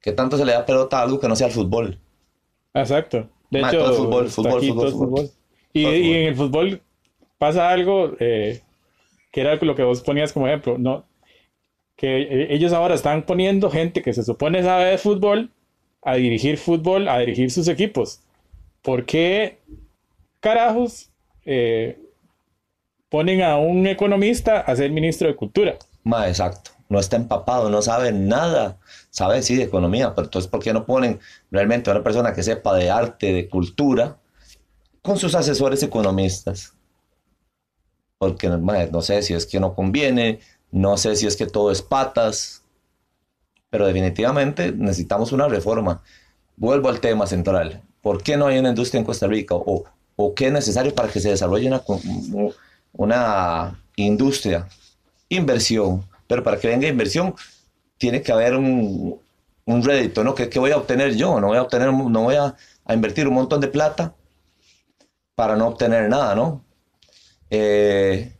[0.00, 2.00] qué tanto se le da pelota a algo que no sea el fútbol?
[2.74, 3.30] Exacto.
[3.52, 5.30] De Ma, hecho, todo fútbol, está fútbol, fútbol, todo es fútbol.
[5.72, 6.16] Y, y fútbol.
[6.16, 6.82] en el fútbol
[7.38, 8.63] pasa algo eh,
[9.34, 11.08] que era lo que vos ponías como ejemplo, ¿no?
[11.96, 15.50] Que eh, ellos ahora están poniendo gente que se supone sabe de fútbol
[16.02, 18.20] a dirigir fútbol, a dirigir sus equipos.
[18.80, 19.58] ¿Por qué
[20.38, 21.10] carajos
[21.44, 21.98] eh,
[23.08, 25.78] ponen a un economista a ser ministro de cultura?
[26.04, 26.70] Ma, exacto.
[26.88, 28.78] No está empapado, no sabe nada.
[29.10, 31.18] Sabe, sí, de economía, pero entonces, ¿por qué no ponen
[31.50, 34.16] realmente a una persona que sepa de arte, de cultura,
[35.02, 36.74] con sus asesores economistas?
[38.18, 41.82] Porque, no sé si es que no conviene, no sé si es que todo es
[41.82, 42.62] patas,
[43.70, 46.02] pero definitivamente necesitamos una reforma.
[46.56, 47.82] Vuelvo al tema central.
[48.00, 49.54] ¿Por qué no hay una industria en Costa Rica?
[49.56, 49.84] ¿O,
[50.34, 51.82] qué es necesario para que se desarrolle una,
[52.92, 54.68] una industria?
[55.28, 56.04] Inversión.
[56.26, 57.34] Pero para que venga inversión,
[57.98, 59.18] tiene que haber un,
[59.64, 60.34] un rédito, ¿no?
[60.34, 61.40] ¿Qué, qué voy a obtener yo?
[61.40, 62.54] No voy a obtener, no voy a
[62.88, 64.14] invertir un montón de plata
[65.34, 66.64] para no obtener nada, ¿no?
[67.56, 68.32] Eh,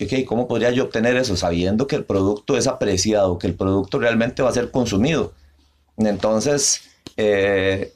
[0.00, 1.36] ok, ¿cómo podría yo obtener eso?
[1.36, 5.32] Sabiendo que el producto es apreciado, que el producto realmente va a ser consumido.
[5.96, 6.82] Entonces,
[7.16, 7.92] eh,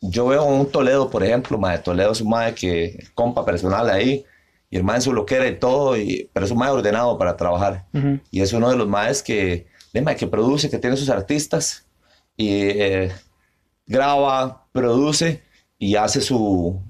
[0.00, 4.24] yo veo un Toledo, por ejemplo, mae, Toledo es un mae que compa personal ahí,
[4.70, 7.36] y el mae en su loquera y todo, y, pero es un mae ordenado para
[7.36, 7.86] trabajar.
[8.30, 11.84] Y es uno de los maes que, de mae, que produce, que tiene sus artistas,
[12.36, 13.12] y eh,
[13.86, 15.42] graba, produce,
[15.78, 16.80] y hace su,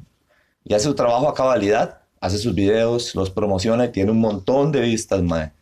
[0.65, 4.73] y hace su trabajo a cabalidad, hace sus videos, los promociona y tiene un montón
[4.73, 5.53] de vistas, mae.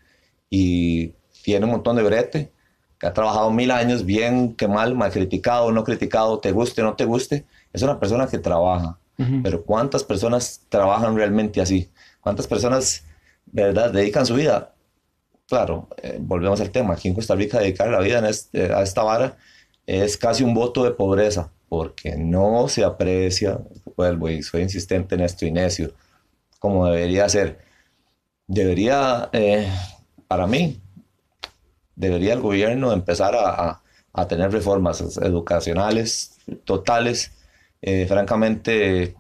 [0.51, 2.53] Y tiene un montón de brete,
[2.99, 6.95] que ha trabajado mil años, bien que mal, mal criticado, no criticado, te guste no
[6.95, 7.45] te guste.
[7.73, 8.99] Es una persona que trabaja.
[9.45, 11.89] Pero ¿cuántas personas trabajan realmente así?
[12.21, 13.05] ¿Cuántas personas,
[13.47, 14.75] verdad, dedican su vida?
[15.47, 16.95] Claro, eh, volvemos al tema.
[16.95, 19.37] Aquí en Costa Rica dedicar la vida en este- a esta vara
[19.87, 23.61] es casi un voto de pobreza, porque no se aprecia,
[23.97, 25.93] vuelvo y soy insistente en esto y necio,
[26.65, 27.59] como debería ser.
[28.49, 29.69] Debería, eh,
[30.29, 30.81] para mí,
[31.97, 33.81] debería el gobierno empezar a,
[34.13, 37.33] a- tener reformas educacionales totales.
[37.83, 39.15] Eh, francamente,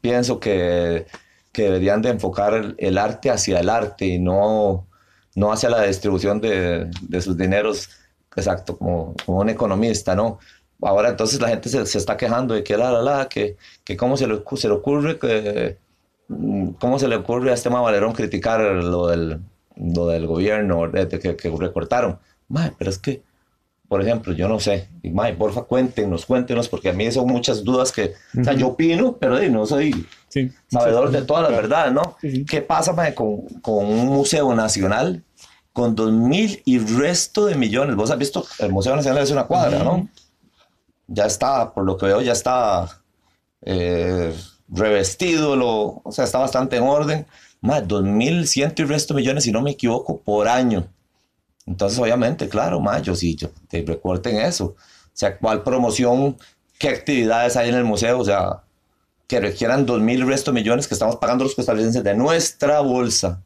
[0.00, 1.06] pienso que,
[1.52, 4.86] que deberían de enfocar el, el arte hacia el arte y no,
[5.34, 7.90] no hacia la distribución de, de sus dineros,
[8.36, 10.38] exacto, como, como un economista, ¿no?
[10.82, 13.96] Ahora entonces la gente se, se está quejando de que la, la, la, que, que
[13.96, 15.76] cómo se le, se le ocurre que,
[16.28, 19.40] mm, cómo se le ocurre a este Valerón criticar lo del,
[19.76, 22.18] lo del gobierno de, de que, que recortaron.
[22.48, 23.22] Mae, pero es que,
[23.88, 27.62] por ejemplo, yo no sé, y mae, porfa, cuéntenos, cuéntenos, porque a mí son muchas
[27.64, 30.48] dudas que, o sea, yo opino, pero eh, no soy Sí.
[30.68, 32.16] sabedor de todas las verdades, ¿no?
[32.48, 35.24] ¿Qué pasa mae, con, con un museo nacional
[35.72, 37.96] con dos mil y resto de millones?
[37.96, 40.08] Vos has visto, el Museo Nacional es una cuadra, ¿no?
[41.12, 42.88] Ya está, por lo que veo, ya está
[43.62, 44.32] eh,
[44.68, 47.26] revestido, lo, o sea, está bastante en orden.
[47.60, 50.86] Más, dos mil ciento y resto millones, si no me equivoco, por año.
[51.66, 54.66] Entonces, obviamente, claro, más, yo sí, yo, te recorten eso.
[54.66, 54.76] O
[55.12, 56.36] sea, ¿cuál promoción,
[56.78, 58.20] qué actividades hay en el museo?
[58.20, 58.62] O sea,
[59.26, 63.42] que requieran dos mil resto millones que estamos pagando los costarricenses de nuestra bolsa,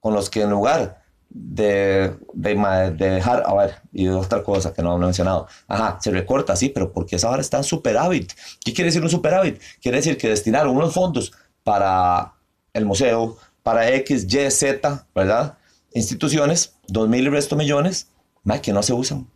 [0.00, 0.99] con los que en lugar
[1.30, 2.54] de, de,
[2.96, 6.68] de dejar, a ver, y otra cosa que no he mencionado, ajá, se recorta, sí,
[6.68, 8.32] pero porque esa hora está en superávit.
[8.64, 9.60] ¿Qué quiere decir un superávit?
[9.80, 12.34] Quiere decir que destinaron unos fondos para
[12.72, 15.56] el museo, para X, Y, Z, ¿verdad?
[15.94, 18.08] Instituciones, dos mil y resto millones,
[18.42, 19.28] ma, que no se usan.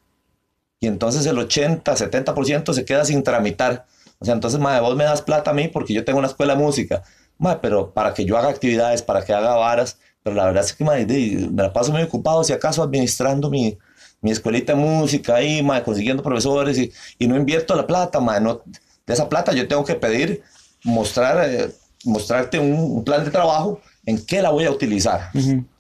[0.81, 3.87] Y entonces el 80, 70% se queda sin tramitar.
[4.19, 6.55] O sea, entonces, madre, vos me das plata a mí porque yo tengo una escuela
[6.55, 7.03] de música.
[7.39, 9.99] Madre, pero para que yo haga actividades, para que haga varas.
[10.25, 11.07] Pero la verdad es que, madre,
[11.51, 13.79] me la paso muy ocupado, si acaso, administrando mi,
[14.23, 18.41] mi escuelita de música ahí, madre, consiguiendo profesores y, y no invierto la plata, madre.
[18.41, 18.63] No,
[19.07, 20.43] de esa plata yo tengo que pedir,
[20.83, 21.71] mostrar, eh,
[22.05, 25.31] mostrarte un, un plan de trabajo en qué la voy a utilizar.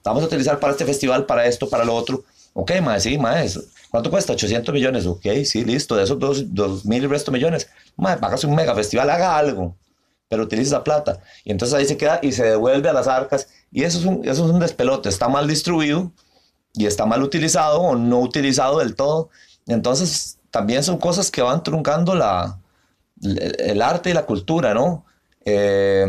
[0.04, 2.22] Vamos a utilizar para este festival, para esto, para lo otro.
[2.52, 4.32] Ok, mae, sí, eso- ¿Cuánto cuesta?
[4.32, 5.06] 800 millones.
[5.06, 5.94] Ok, sí, listo.
[5.96, 7.68] De esos dos, dos mil y resto millones.
[7.96, 9.76] Mae, pagas un mega festival, haga algo.
[10.28, 11.20] Pero utiliza esa plata.
[11.44, 13.46] Y entonces ahí se queda y se devuelve a las arcas.
[13.74, 15.08] Y eso es un, eso es un despelote.
[15.08, 16.12] Está mal distribuido
[16.74, 19.30] y está mal utilizado o no utilizado del todo.
[19.66, 22.60] Entonces también son cosas que van truncando la,
[23.20, 25.04] el, arte y la cultura, ¿no?
[25.44, 26.06] Eh,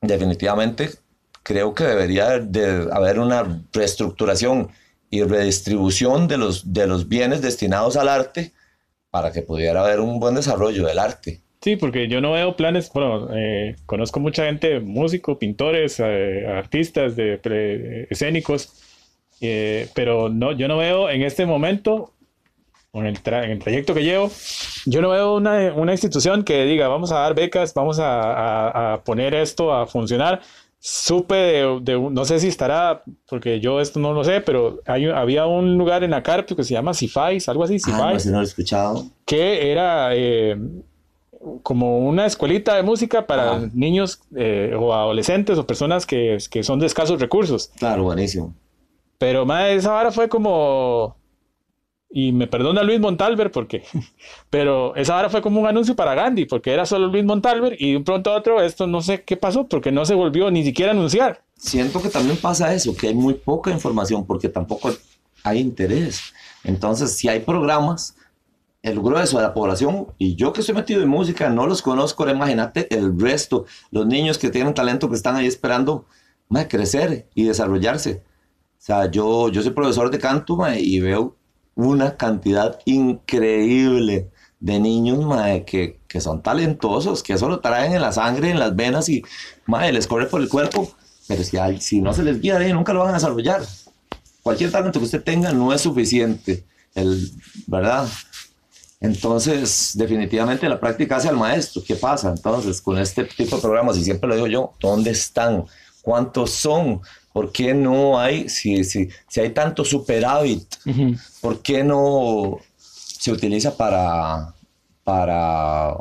[0.00, 0.90] definitivamente
[1.44, 4.68] creo que debería de haber una reestructuración
[5.08, 8.52] y redistribución de los, de los bienes destinados al arte
[9.10, 11.41] para que pudiera haber un buen desarrollo del arte.
[11.62, 17.14] Sí, porque yo no veo planes, bueno, eh, conozco mucha gente, músicos, pintores, eh, artistas
[17.14, 18.72] de pre- escénicos,
[19.40, 22.10] eh, pero no, yo no veo en este momento,
[22.92, 24.28] en el, tra- en el trayecto que llevo,
[24.86, 28.94] yo no veo una, una institución que diga, vamos a dar becas, vamos a, a-
[28.94, 30.40] a poner esto a funcionar.
[30.84, 35.06] Supe de, de no sé si estará, porque yo esto no lo sé, pero hay,
[35.06, 38.16] había un lugar en la Carpio que se llama Cifais, algo así, Ah, no, Cifais
[38.22, 39.04] ese no lo he escuchado.
[39.24, 40.56] que era eh,
[41.62, 43.70] como una escuelita de música para Ajá.
[43.74, 47.70] niños eh, o adolescentes o personas que, que son de escasos recursos.
[47.78, 48.54] Claro, buenísimo.
[49.18, 51.16] Pero más esa vara fue como,
[52.10, 53.82] y me perdona Luis Montalver porque,
[54.50, 57.92] pero esa vara fue como un anuncio para Gandhi porque era solo Luis Montalver y
[57.92, 60.64] de un pronto a otro esto no sé qué pasó porque no se volvió ni
[60.64, 61.42] siquiera a anunciar.
[61.56, 64.90] Siento que también pasa eso, que hay muy poca información porque tampoco
[65.44, 66.20] hay interés.
[66.64, 68.16] Entonces, si hay programas,
[68.82, 72.22] el grueso de la población, y yo que estoy metido en música, no los conozco,
[72.24, 76.04] ahora imagínate el resto, los niños que tienen talento que están ahí esperando
[76.48, 78.22] mae, crecer y desarrollarse.
[78.78, 81.36] O sea, yo, yo soy profesor de canto mae, y veo
[81.74, 88.02] una cantidad increíble de niños mae, que, que son talentosos, que eso lo traen en
[88.02, 89.22] la sangre, en las venas y
[89.92, 90.90] les corre por el cuerpo,
[91.28, 93.62] pero si, hay- si no se les guía, ahí, nunca lo van a desarrollar.
[94.42, 96.64] Cualquier talento que usted tenga no es suficiente,
[96.94, 97.30] el,
[97.68, 98.08] ¿verdad?
[99.02, 101.82] Entonces, definitivamente la práctica hace al maestro.
[101.86, 103.96] ¿Qué pasa entonces con este tipo de programas?
[103.98, 105.64] Y siempre lo digo yo, ¿dónde están?
[106.02, 107.00] ¿Cuántos son?
[107.32, 110.66] ¿Por qué no hay, si, si, si hay tanto superávit,
[111.40, 114.54] por qué no se utiliza para,
[115.02, 115.94] para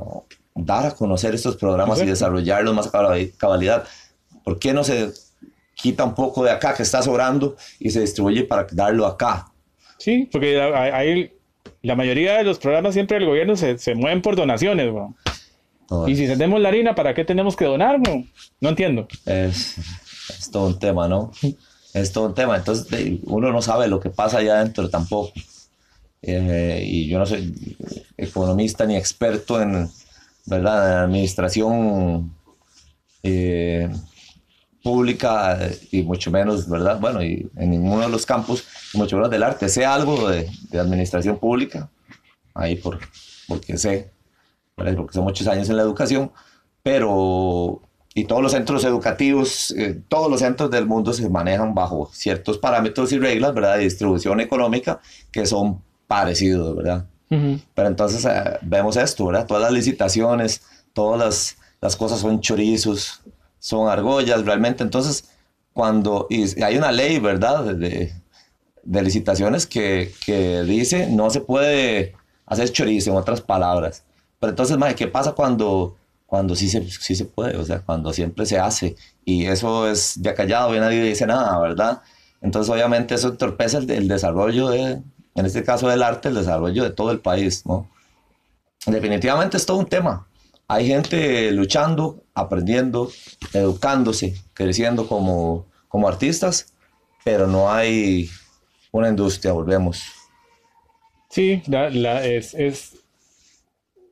[0.54, 2.12] dar a conocer estos programas y Correcto.
[2.12, 3.84] desarrollarlos más a cabali- cabalidad?
[4.44, 5.12] ¿Por qué no se
[5.76, 9.48] quita un poco de acá que está sobrando y se distribuye para darlo acá?
[9.98, 11.32] Sí, porque hay-
[11.82, 15.16] la mayoría de los programas siempre del gobierno se, se mueven por donaciones, weón.
[16.08, 18.00] Y si tenemos la harina, ¿para qué tenemos que donar?
[18.00, 18.24] No,
[18.62, 19.08] no entiendo.
[19.26, 19.76] Es,
[20.30, 21.32] es todo un tema, ¿no?
[21.94, 22.56] Es todo un tema.
[22.56, 22.88] Entonces,
[23.24, 25.34] uno no sabe lo que pasa allá adentro tampoco.
[26.22, 27.76] Eh, y yo no soy
[28.16, 29.90] economista ni experto en,
[30.46, 30.94] ¿verdad?
[30.94, 32.34] en administración
[33.24, 33.90] eh,
[34.84, 35.60] pública
[35.92, 37.00] y mucho menos, ¿verdad?
[37.00, 38.64] Bueno, y en ninguno de los campos,
[38.94, 39.70] mucho menos del arte.
[39.70, 41.90] Sé algo de, de administración pública,
[42.54, 43.00] ahí por,
[43.48, 44.12] porque sé,
[44.78, 44.96] ¿verdad?
[44.96, 46.32] porque son muchos años en la educación,
[46.84, 47.82] pero
[48.14, 52.58] y todos los centros educativos, eh, todos los centros del mundo se manejan bajo ciertos
[52.58, 53.78] parámetros y reglas, ¿verdad?
[53.78, 55.00] De distribución económica
[55.32, 57.06] que son parecidos, ¿verdad?
[57.30, 59.48] Pero entonces eh, vemos esto, ¿verdad?
[59.48, 63.22] Todas las licitaciones, todas las, las cosas son chorizos,
[63.62, 64.84] son argollas, realmente.
[64.84, 65.30] Entonces,
[65.74, 67.64] cuando y hay una ley, ¿verdad?
[67.66, 67.76] De,
[68.84, 72.16] de- licitaciones que, que dice no se puede
[72.48, 74.04] hacer chorizo, en otras palabras.
[74.40, 75.96] Pero entonces, mae, ¿qué pasa cuando,
[76.28, 77.58] cuando sí, se, sí se puede?
[77.58, 78.96] O sea, cuando siempre se hace.
[79.26, 82.02] Y eso es ya callado y nadie dice nada, ¿verdad?
[82.42, 85.02] Entonces, obviamente, eso entorpece el, el desarrollo de,
[85.36, 87.88] en este caso del arte, el desarrollo de todo el país, ¿no?
[88.86, 90.28] Definitivamente es todo un tema.
[90.74, 93.10] Hay gente luchando, aprendiendo,
[93.54, 96.74] educándose, creciendo como, como artistas,
[97.26, 98.30] pero no hay
[98.92, 100.02] una industria, volvemos.
[101.30, 102.96] Sí, la, la- es, es,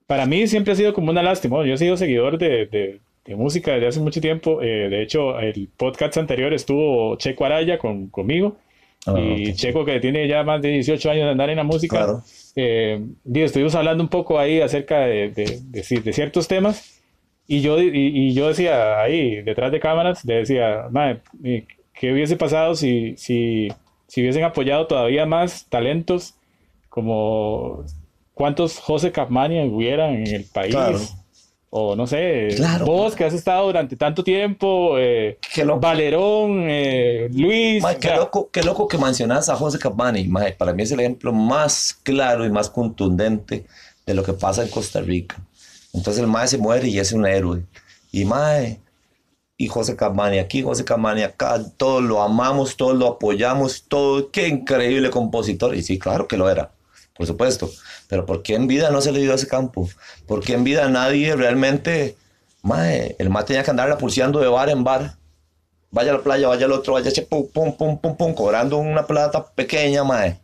[0.08, 1.66] para mí siempre ha sido como una lástima.
[1.66, 4.62] Yo he sido seguidor de, de- de música desde hace mucho tiempo.
[4.62, 8.58] eh, de hecho, el podcast anterior estuvo Checo Araya con, conmigo.
[9.06, 9.54] Ah, y.
[9.54, 12.24] Checo, que tiene ya más de 18 años de andar en la música, Claro.
[12.60, 13.02] Eh,
[13.34, 17.02] estuvimos hablando un poco ahí acerca de, de- de ci- de ciertos temas.
[17.48, 22.36] Y yo, y, yo decía ahí, detrás de cámaras, le decía, "Mae, eh, ¿qué hubiese
[22.36, 23.70] pasado si, si,
[24.08, 26.36] si hubiesen apoyado todavía más talentos
[26.90, 27.84] como
[28.34, 30.76] cuántos José Capmania hubieran en el país?
[31.72, 32.86] O no sé, Claro.
[32.86, 35.80] vos que has estado durante tanto tiempo, eh, Qué loco.
[35.82, 40.28] Valerón, eh, Luis, o qué, sea, loco, qué loco que mencionas a José Capmani.
[40.28, 43.66] Mae, para mí es el ejemplo más claro y más contundente
[44.06, 45.38] de lo que pasa en Costa Rica.
[45.94, 47.64] Entonces el Mae se muere y es un héroe.
[48.12, 48.80] Y Mae,
[49.56, 54.48] y José Capmani aquí, José Capmani acá, todos lo amamos, todos lo apoyamos, todo, qué
[54.48, 55.76] increíble compositor.
[55.76, 56.72] Y sí, claro que lo era,
[57.20, 57.70] por supuesto.
[58.08, 59.90] Pero ¿por qué en vida no se le dio a ese campo?
[60.26, 62.16] ¿Por qué en vida nadie realmente,
[62.64, 65.18] Mae, el Mae tenía que andarla pulseando de bar en bar?
[65.92, 68.78] vaya a la playa, vaya al otro, vaya che, pum, pum, pum, pum, pum, cobrando
[68.78, 70.40] una plata pequeña, mae.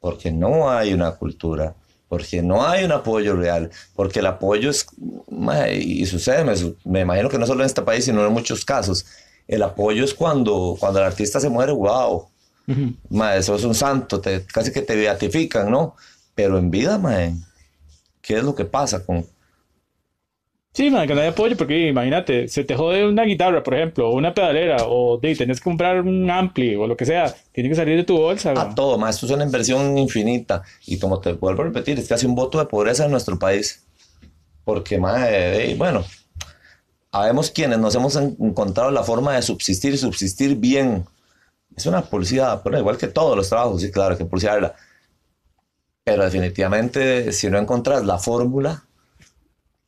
[0.00, 1.74] Porque no hay una cultura,
[2.08, 4.84] porque no hay un apoyo real, porque el apoyo es,
[5.30, 8.32] mae, y sucede, me, su- me imagino que no solo en este país, sino en
[8.34, 9.06] muchos casos.
[9.48, 12.28] El apoyo es cuando, cuando el artista se muere, wow,
[12.68, 12.94] ujú.
[13.10, 15.96] mae, eso es un santo, te, casi que te beatifican, ¿no?
[16.34, 17.34] Pero en vida, mae,
[18.22, 19.26] ¿qué es lo que pasa con,
[20.74, 24.08] Sí, man, que no hay apoyo, porque imagínate, se te jode una guitarra, por ejemplo,
[24.08, 27.68] o una pedalera, o de, tenés que comprar un ampli o lo que sea, tiene
[27.68, 28.52] que salir de tu bolsa.
[28.52, 30.62] A todo, ma, esto es una inversión infinita.
[30.86, 33.82] Y como te vuelvo a repetir, es casi un voto de pobreza en nuestro país.
[34.64, 36.04] Porque, ma, eh, bueno,
[37.10, 41.04] habemos quienes nos hemos en- encontrado la forma de subsistir y subsistir bien.
[41.76, 44.74] Es una publicidad, bueno, igual que todos los trabajos, sí, claro, que publicitarla.
[46.04, 48.84] Pero definitivamente, si no encontrás la fórmula,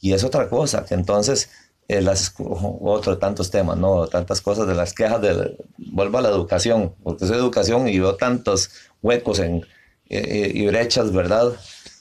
[0.01, 1.51] y es otra cosa, que entonces,
[1.89, 4.07] eh, las, otro tantos temas, ¿no?
[4.07, 8.16] Tantas cosas de las quejas, de, vuelvo a la educación, porque soy educación y veo
[8.16, 8.70] tantos
[9.03, 9.64] huecos en,
[10.09, 11.53] eh, y brechas, ¿verdad?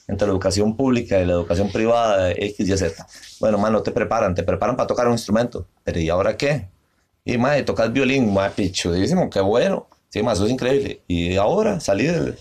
[0.06, 3.06] Entre la educación pública y la educación privada, X y Z.
[3.40, 6.68] Bueno, mano, te preparan, te preparan para tocar un instrumento, pero ¿y ahora qué?
[7.24, 9.86] Y, madre, tocas violín, madre, pichudísimo, qué bueno.
[10.10, 11.00] Sí, más eso es increíble.
[11.08, 12.38] Y ahora, salí del,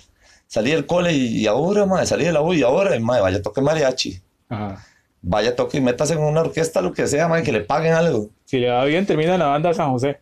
[0.47, 3.41] salí del cole y, y ahora, madre, salí de la U y ahora, madre, vaya,
[3.41, 4.21] toque mariachi.
[4.49, 4.83] Ajá.
[5.21, 8.29] Vaya, toque y métase en una orquesta, lo que sea, madre, que le paguen algo.
[8.45, 10.19] Si le va bien, termina en la banda San José.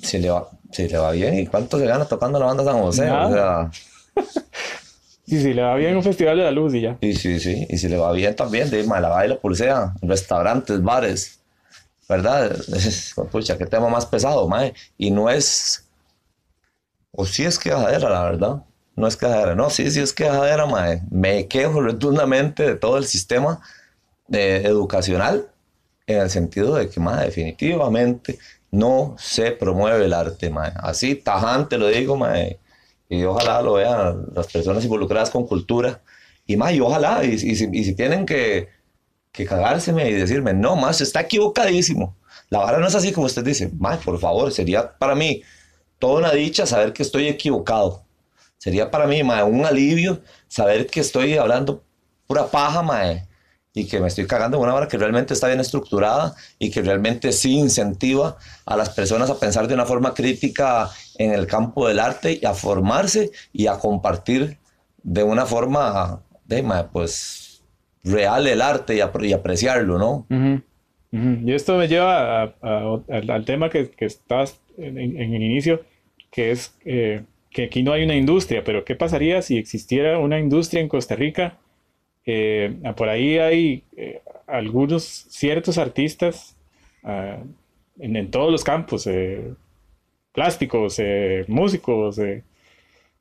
[0.00, 2.80] Si le va, si le va bien, ¿y cuánto se gana tocando la banda San
[2.80, 3.10] José?
[3.10, 3.70] O sea,
[5.26, 6.98] Sí, si le va bien un festival de la luz y ya.
[7.00, 10.82] y sí, sí, y si le va bien también, de madre, la baila, pulsea, restaurantes,
[10.82, 11.40] bares,
[12.08, 12.56] ¿verdad?
[13.30, 14.74] Pucha, qué tema más pesado, madre.
[14.98, 15.86] Y no es,
[17.12, 18.64] o sí es quejadera, la verdad.
[18.96, 21.02] No es quejadera, no, sí, sí es quejadera, madre.
[21.10, 23.60] Me quejo rotundamente de todo el sistema
[24.32, 25.48] eh, educacional
[26.06, 28.38] en el sentido de que, madre, definitivamente
[28.70, 30.74] no se promueve el arte, madre.
[30.76, 32.58] Así, tajante lo digo, madre.
[33.08, 36.00] Y ojalá lo vean las personas involucradas con cultura.
[36.46, 38.68] Y, madre, y ojalá, y, y si, y si tienen que,
[39.34, 42.16] que cagárseme y decirme, no, más está equivocadísimo.
[42.50, 43.68] La vara no es así como usted dice.
[43.76, 45.42] Mae, por favor, sería para mí
[45.98, 48.04] toda una dicha saber que estoy equivocado.
[48.58, 51.82] Sería para mí, mae, un alivio saber que estoy hablando
[52.28, 53.26] pura paja, mae,
[53.72, 56.80] y que me estoy cagando en una vara que realmente está bien estructurada y que
[56.82, 61.88] realmente sí incentiva a las personas a pensar de una forma crítica en el campo
[61.88, 64.58] del arte y a formarse y a compartir
[65.02, 67.43] de una forma, de, mae, pues,
[68.04, 70.26] real el arte y, apre- y apreciarlo, ¿no?
[70.30, 70.60] Ujú,
[71.12, 71.48] ujú.
[71.48, 75.82] Y esto me lleva al, tema que, estabas en, el inicio,
[76.30, 80.38] que es eh, que aquí no hay una industria, pero ¿qué pasaría si existiera una
[80.38, 81.58] industria en Costa Rica?
[82.26, 86.56] Eh, por ahí hay eh, algunos ciertos artistas
[87.02, 87.38] ah,
[87.98, 89.08] en, en todos los campos,
[90.32, 91.00] plásticos,
[91.46, 92.20] músicos,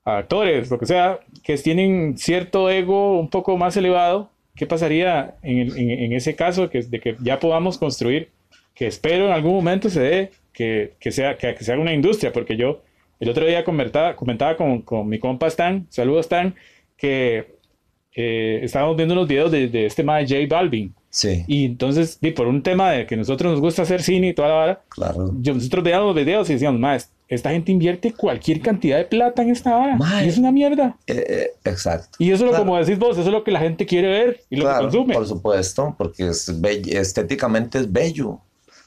[0.04, 4.33] actores, lo que sea, que tienen cierto ego un poco más elevado.
[4.56, 8.30] ¿Qué pasaría en, el- en- en ese caso que, de que ya podamos construir,
[8.76, 11.94] que espero en algún momento se dé, que, que sea, que, que se haga una
[11.94, 12.32] industria?
[12.32, 12.82] Porque yo
[13.20, 16.54] el otro día comentaba, comentaba con, con mi compa Stan, saludos Stan,
[16.98, 17.54] que
[18.16, 20.94] eh, estábamos viendo unos videos de, de este mae J Balvin.
[21.10, 24.34] Sí, Y entonces, di, por un tema de que nosotros nos gusta hacer cine y
[24.34, 25.32] toda la vara, claro.
[25.40, 29.42] yo, nosotros veíamos los videos y decíamos, más, esta gente invierte cualquier cantidad de plata
[29.42, 29.96] en esta vara.
[29.98, 30.26] Mae.
[30.26, 30.98] Y es una mierda.
[31.08, 32.16] Eh, eh, exacto.
[32.20, 32.66] Y eso es lo Claro.
[32.66, 34.84] como decís vos, eso es lo que la gente quiere ver y lo Claro, que
[34.86, 35.14] consume.
[35.14, 38.40] Por supuesto, porque es bell- estéticamente es bello,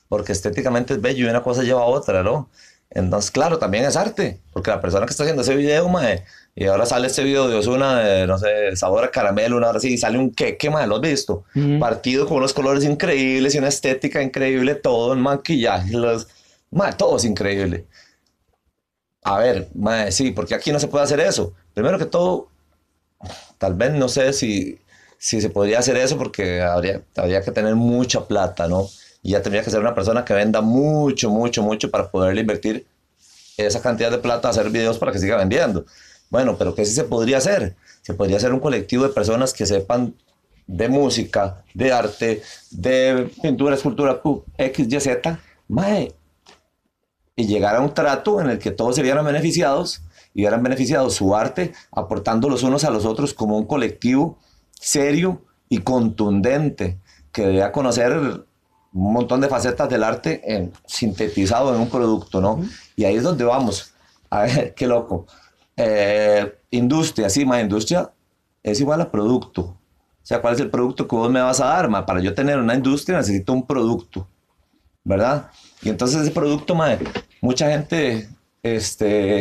[0.08, 2.48] porque estéticamente es bello y una cosa lleva a otra, ¿no?
[2.90, 6.22] Entonces, claro, también es arte, porque la persona que está haciendo ese video, mae,
[6.54, 9.78] y ahora sale este video de Osuna, de, no sé, sabor a caramelo, una hora
[9.78, 11.44] así, y sale un queque, mae, ¿lo has visto?
[11.56, 11.78] Ujú.
[11.80, 16.28] Partido con unos colores increíbles y una estética increíble, todo el maquillaje, los,
[16.70, 17.84] mae, todo es increíble.
[19.26, 21.52] A ver, mae, sí, porque aquí no se puede hacer eso.
[21.74, 22.48] Primero que todo,
[23.58, 24.78] tal vez no sé si,
[25.18, 28.86] si se podría hacer eso porque habría, habría que tener mucha plata, ¿no?
[29.22, 32.86] Y ya tendría que ser una persona que venda mucho, mucho, mucho para poderle invertir
[33.56, 35.84] esa cantidad de plata a hacer videos para que siga vendiendo.
[36.30, 37.74] Bueno, pero ¿qué sí se podría hacer?
[38.02, 40.14] Se podría hacer un colectivo de personas que sepan
[40.68, 44.20] de música, de arte, de pintura, escultura,
[44.58, 46.12] X, Y, Z, mae,
[47.36, 50.02] y llegar a un trato en el que todos se vieran beneficiados
[50.34, 54.38] y vieran beneficiado su arte, aportando los unos a los otros como un colectivo
[54.80, 56.98] serio y contundente
[57.32, 58.12] que dé a conocer
[58.92, 62.62] un montón de facetas del arte en- sintetizado en un producto, ¿no?
[62.96, 63.92] Y ahí es donde vamos.
[64.30, 65.26] A ver, qué loco.
[65.76, 68.10] Eh, industria, sí, ma, industria
[68.62, 69.62] es igual a producto.
[69.62, 69.78] O
[70.28, 72.04] sea, ¿cuál es el producto que vos me vas a dar, ma?
[72.06, 74.26] Para yo tener una industria necesito un producto,
[75.04, 75.50] ¿verdad?
[75.82, 76.96] Y entonces ese producto, ma,
[77.40, 78.28] mucha gente,
[78.62, 79.40] este,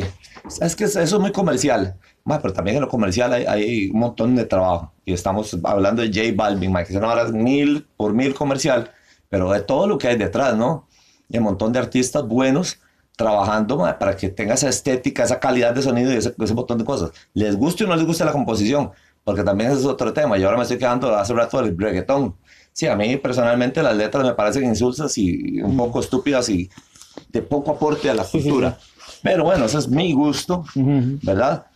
[0.61, 3.99] es que eso es muy comercial, ma, pero también en lo comercial hay, hay un
[3.99, 4.93] montón de trabajo.
[5.05, 8.91] Y estamos hablando de J Balvin, ma, que es una hora mil por mil comercial,
[9.29, 10.87] pero de todo lo que hay detrás, ¿no?
[11.29, 12.79] Y un montón de artistas buenos
[13.15, 16.77] trabajando ma, para que tenga esa estética, esa calidad de sonido y ese, ese montón
[16.77, 17.11] de cosas.
[17.33, 18.91] Les guste o no les guste la composición,
[19.23, 20.37] porque también ese es otro tema.
[20.37, 22.35] Yo ahora me estoy quedando hace rato del reggaetón,
[22.75, 26.69] Sí, a mí personalmente las letras me parecen insulsas y un poco estúpidas y
[27.29, 28.77] de poco aporte a la cultura.
[29.21, 31.67] Pero bueno, ese es mi gusto, ¿verdad?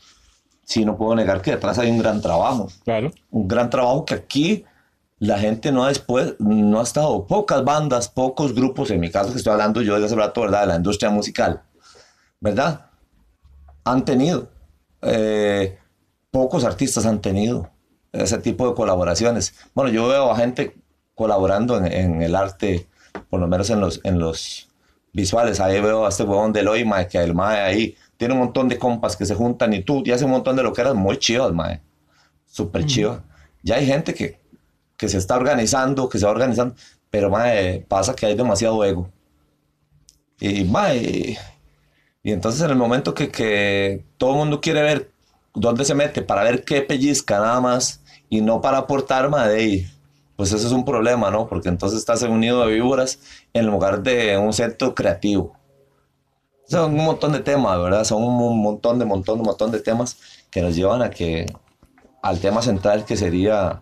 [0.63, 2.69] Sí, no puedo negar que detrás hay un gran trabajo.
[2.83, 3.11] Claro.
[3.31, 4.65] Un gran trabajo que aquí
[5.17, 9.31] la gente no ha después, no ha estado, pocas bandas, pocos grupos, en mi caso
[9.31, 10.61] que estoy hablando yo desde hace rato, ¿verdad?
[10.61, 11.61] De la industria musical,
[12.39, 12.85] ¿verdad?
[13.83, 14.49] Han tenido,
[15.01, 15.77] eh,
[16.31, 17.69] pocos artistas han tenido
[18.13, 19.55] ese tipo de colaboraciones.
[19.73, 20.77] Bueno, yo veo a gente
[21.15, 22.87] colaborando en, en, el arte,
[23.29, 24.68] por lo menos en los, en los
[25.13, 25.59] visuales.
[25.59, 28.77] Ahí veo a este huevón de Loima, que el mae ahí tiene un montón de
[28.77, 31.17] compas que se juntan y tú y hace un montón de lo que eras muy
[31.17, 31.81] chido, el mae.
[32.45, 33.23] Súper chido.
[33.63, 34.39] Ya hay gente que,
[34.97, 36.75] que se está organizando, que se va organizando,
[37.09, 39.09] pero mae, pasa que hay demasiado ego.
[40.39, 41.37] Y mae,
[42.23, 45.11] y entonces en el momento que, que todo el mundo quiere ver
[45.53, 49.89] dónde se mete para ver qué pellizca nada más y no para aportar, mae,
[50.39, 51.47] pues eso es un problema, ¿no?
[51.49, 53.19] Porque entonces estás en un nido de víboras
[53.51, 55.57] en lugar de un centro creativo.
[56.65, 58.05] Son un montón de temas, ¿verdad?
[58.05, 60.17] Son un montón de montón de montón de temas
[60.49, 61.45] que nos llevan a que
[62.21, 63.81] al tema central que sería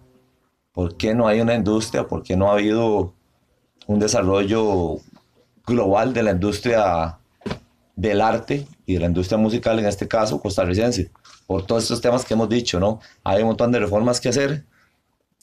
[0.73, 3.13] por qué no hay una industria, por qué no ha habido
[3.85, 4.97] un desarrollo
[5.63, 7.19] global de la industria
[7.95, 11.11] del arte y de la industria musical, en este caso costarricense,
[11.45, 12.99] por todos estos temas que hemos dicho, ¿no?
[13.23, 14.65] Hay un montón de reformas que hacer,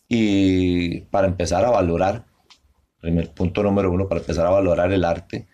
[0.08, 2.24] y para empezar a valorar,
[3.00, 5.46] primer punto número uno, para empezar a valorar el arte,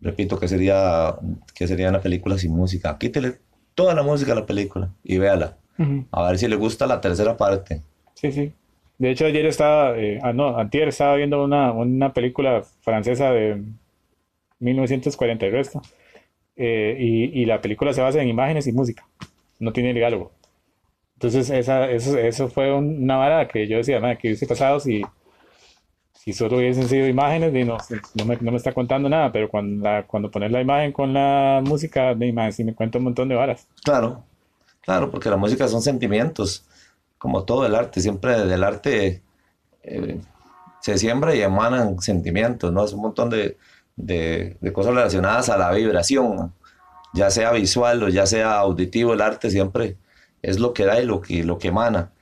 [0.00, 1.16] repito, que sería,
[1.54, 2.96] que sería una película sin música?
[2.98, 3.38] Quítele
[3.74, 5.56] toda la música a la película y véala.
[6.12, 7.82] A ver si le gusta la tercera parte.
[8.14, 8.52] Sí, sí.
[8.98, 13.60] De hecho, ayer estaba, eh, ah, no, antier estaba viendo una, una película francesa de
[14.60, 15.82] 1940 y resto.
[16.56, 19.04] Eh, y, y, la película se basa en imágenes y música.
[19.58, 20.30] No tiene diálogo.
[21.24, 25.00] Entonces, esa, eso, eso fue una vara que yo decía, que hubiese pasado si,
[26.12, 27.78] si solo hubiesen sido imágenes, y no,
[28.12, 31.62] no, me, no me está contando nada, pero cuando, cuando pones la imagen con la
[31.64, 33.66] música, me cuenta un montón de varas.
[33.82, 34.22] Claro,
[34.82, 36.66] claro, porque la música son sentimientos,
[37.16, 39.22] como todo el arte, siempre del arte
[39.82, 40.20] eh,
[40.82, 42.84] se siembra y emanan sentimientos, ¿no?
[42.84, 43.56] Es un montón de,
[43.96, 46.52] de cosas relacionadas a la vibración,
[47.14, 49.96] ya sea visual o ya sea auditivo, el arte siempre
[50.44, 52.12] es lo que da y lo que, lo que emana.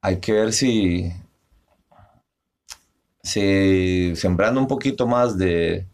[0.00, 1.12] Hay que ver si,
[3.22, 5.86] si sembrando un poquito más de,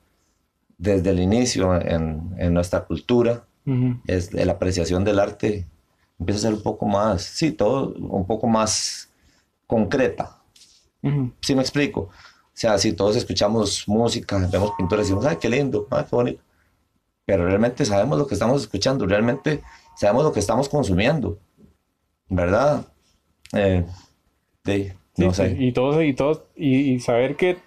[0.78, 3.44] desde el inicio en, en nuestra cultura,
[4.06, 5.66] es la apreciación del arte
[6.20, 9.08] empieza a ser un poco más, sí, todo un poco más
[9.66, 10.36] concreta.
[11.40, 12.02] ¿Sí me explico?
[12.02, 12.10] O
[12.52, 16.42] sea, si todos escuchamos música, vemos pinturas y decimos, ay, qué lindo, ay, qué bonito.
[17.24, 19.62] Pero realmente sabemos lo que estamos escuchando, realmente
[20.00, 21.38] sabemos lo que estamos consumiendo,
[22.30, 22.86] ¿verdad?
[23.52, 23.84] Eh,
[25.18, 25.54] no sé.
[25.58, 27.58] Y, todo, y, todo, y, saber que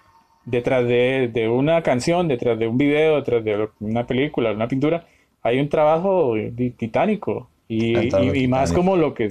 [0.44, 5.06] detrás de, de, una canción, detrás de un video, detrás de una película, una pintura,
[5.42, 6.34] hay un trabajo
[6.76, 7.48] titánico.
[7.68, 7.96] Y,
[8.36, 9.28] y, más como lo que,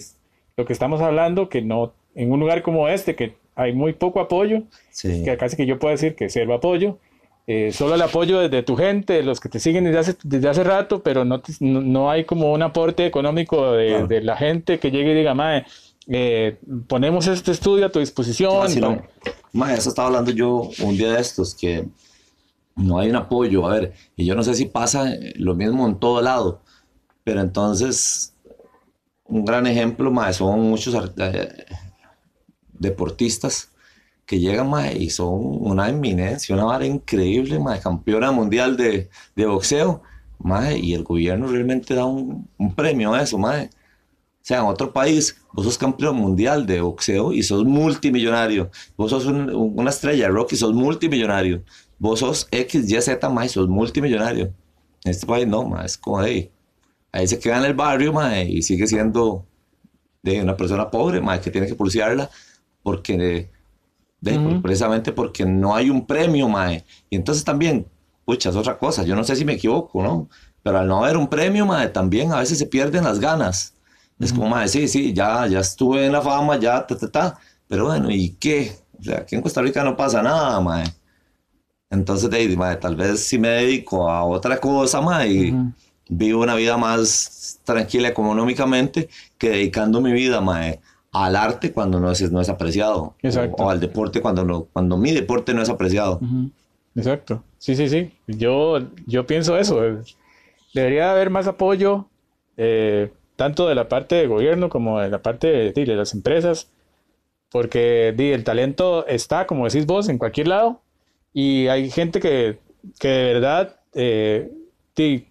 [0.56, 4.22] lo que estamos hablando, que no, en un lugar como este, que hay muy poco
[4.22, 4.64] apoyo,
[5.02, 7.00] que casi que yo puedo decir que sirva apoyo,
[7.46, 10.48] eh, solo el apoyo de, tu gente, de los que te siguen desde hace, desde
[10.48, 14.92] hace rato, pero no, no, hay como un aporte económico de, de, la gente que
[14.92, 15.66] llegue y diga, mae,
[16.08, 19.04] eh, ponemos este estudio a tu disposición.
[19.52, 21.86] Mae, eso estaba hablando yo un día de estos, que
[22.78, 26.00] no hay un apoyo, a ver, y yo no sé si pasa lo mismo en
[26.00, 26.62] todo lado,
[27.26, 28.34] pero entonces,
[29.26, 31.66] un gran ejemplo, mae, son muchos eh,
[32.72, 33.73] deportistas
[34.26, 40.02] que llegan y son una eminencia, una vara increíble, mae, campeona mundial de, de boxeo,
[40.40, 43.66] mae, y el gobierno realmente da un, un, premio a eso, mae.
[43.68, 48.72] O sea, en otro país, vos sos campeón mundial de boxeo y sos multimillonario.
[48.98, 51.64] Vos sos una estrella de rock y sos multimillonario.
[52.00, 54.54] Vos sos X, Y, Z, mae, sos multimillonario.
[55.06, 56.52] En este país no, mae, es como ahí.
[57.12, 59.46] Ahí se queda en el barrio, mae, y sigue siendo
[60.24, 62.30] de una persona pobre, mae, que tiene que pulsearla
[62.84, 63.50] porque
[64.62, 66.86] precisamente porque no hay un premio, mae.
[67.10, 67.86] Y entonces también,
[68.26, 70.30] pucha, es otra cosa, yo no sé si me equivoco, ¿no?
[70.64, 73.74] Pero al no haber un premio, mae, también a veces se pierden las ganas.
[74.20, 77.40] Es como, mae, sí, sí, ya, ya estuve en la fama, ya, ta, ta, ta.
[77.68, 78.74] Pero bueno, ¿y qué?
[78.98, 80.86] O sea, aquí en Costa Rica no pasa nada, mae.
[81.90, 85.54] Entonces, de, mae, tal vez si me dedico a otra cosa, mae, y
[86.10, 90.80] vivo una vida más tranquila económicamente que dedicando mi vida, mae,
[91.14, 93.16] al arte cuando no es, no es apreciado.
[93.58, 96.20] O, al deporte cuando, no, cuando mi deporte no es apreciado.
[96.96, 97.44] Exacto.
[97.60, 98.12] Sí, sí, sí.
[98.28, 99.80] Yo, yo pienso eso.
[100.74, 102.08] Debería haber más apoyo,
[102.58, 106.70] eh, tanto de la parte del gobierno como de la parte de, las empresas,
[107.52, 110.82] porque di, el talento está, como decís vos, en cualquier lado
[111.34, 112.60] y hay gente que,
[113.00, 114.52] que de verdad eh,
[114.96, 115.28] di,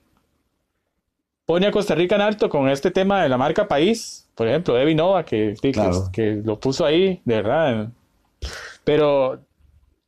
[1.52, 4.78] pone a Costa Rica en alto con este tema de la marca país, por ejemplo,
[4.78, 6.08] Evi Nova, que, di, que- Claro.
[6.10, 7.88] que, lo puso ahí, de verdad.
[8.84, 9.38] Pero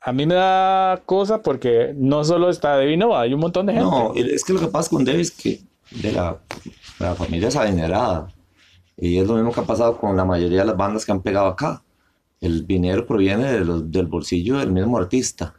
[0.01, 3.75] a mí me da cosa porque no solo está Evi Nova, hay un montón de
[3.75, 3.85] gente.
[3.87, 5.61] No, es que lo que pasa con Davis es que
[6.03, 6.39] de la,
[6.99, 8.33] la familia es adinerada.
[8.97, 11.21] Y es lo mismo que ha pasado con la mayoría de las bandas que han
[11.21, 11.83] pegado acá.
[12.41, 15.55] El dinero proviene de los- del bolsillo del mismo artista.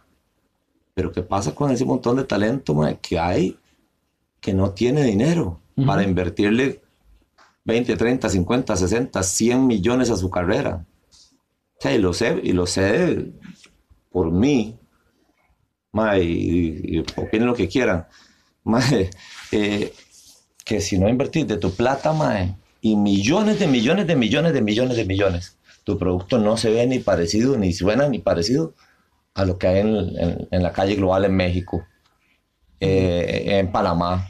[0.95, 3.55] Pero ¿qué pasa con ese montón de talento mae, que hay
[4.39, 6.81] que no tiene dinero para invertirle
[7.65, 10.85] 20, 30, 50, 60, 100 millones a su carrera?
[11.79, 13.31] O sea, y lo sé, y lo sé
[14.11, 14.77] por mí,
[15.91, 18.07] mae, y, y opinen lo que quieran.
[18.63, 19.11] Mae,
[19.51, 19.93] eh,
[20.65, 24.61] que si no invertís de tu plata, mae, y millones de millones de millones de
[24.61, 28.73] millones de millones, tu producto no se ve ni parecido, ni suena ni parecido
[29.35, 31.85] a lo que hay en, en- en la calle global en México,
[32.79, 34.29] eh, en Panamá.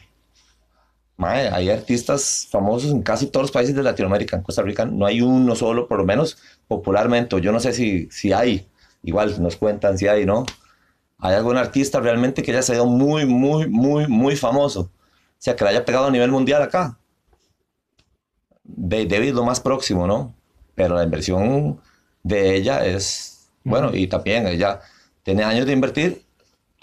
[1.18, 4.36] Mae, hay artistas famosos en casi todos los países de Latinoamérica.
[4.36, 6.38] En Costa Rica no hay uno solo, por lo menos
[6.68, 7.40] popularmente.
[7.40, 8.68] Yo no sé si, si hay,
[9.04, 10.46] igual nos cuentan si hay, ¿no?
[11.20, 14.82] ¿Hay algún artista realmente que haya sido muy, muy, muy, muy famoso?
[14.82, 14.92] O
[15.38, 17.00] sea, que le haya pegado a nivel mundial acá.
[18.64, 20.36] De David lo más próximo, ¿no?
[20.76, 21.80] Pero la inversión
[22.24, 24.82] de ella es, bueno, y también ella
[25.24, 26.26] tiene años de invertir.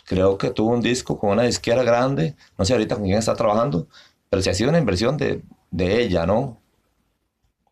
[0.07, 2.35] Creo que tuvo un disco con una disquera grande.
[2.59, 3.89] No sé ahorita con quién está trabajando,
[4.33, 6.63] pero sí ha sido una inversión de, de ella, ¿no?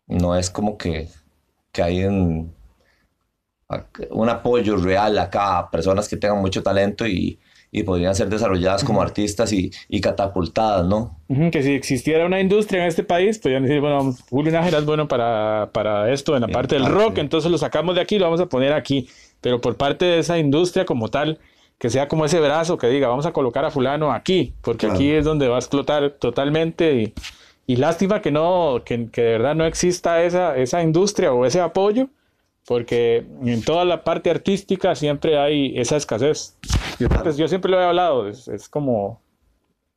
[0.05, 1.07] No es como que,
[1.71, 2.53] que hay un,
[4.11, 7.39] un apoyo real acá a personas que tengan mucho talento y,
[7.71, 11.17] y podrían ser desarrolladas como artistas y, y catapultadas, ¿no?
[11.51, 15.07] Que si existiera una industria en este país, podrían decir, bueno, Julio Nájera es bueno
[15.07, 18.25] para, para esto en la parte del rock, entonces lo sacamos de aquí y lo
[18.25, 19.09] vamos a poner aquí.
[19.41, 21.39] Pero por parte de esa industria como tal,
[21.81, 24.93] que sea como ese brazo que diga, vamos a colocar a fulano aquí, porque Claro.
[24.93, 26.93] aquí es donde va a explotar totalmente.
[26.93, 27.13] Y,
[27.65, 31.59] y lástima que no, que, que de verdad no exista esa, esa industria o ese
[31.59, 32.07] apoyo,
[32.67, 36.55] porque en toda la parte artística siempre hay esa escasez.
[36.99, 39.19] Yo, siempre- yo siempre lo he hablado, es, es como,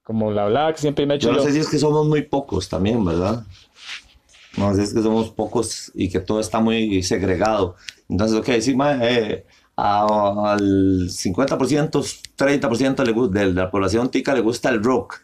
[0.05, 2.07] como la hablada que siempre me he hecho Yo no sé si es que somos
[2.07, 3.45] muy pocos también, ¿verdad?
[4.57, 7.77] No sé si es que somos pocos y que todo está muy segregado.
[8.09, 9.45] Entonces, ok, sí, ma, eh,
[9.77, 12.03] al 50%,
[12.37, 15.21] 30% le gu- de la población tica le gusta el rock,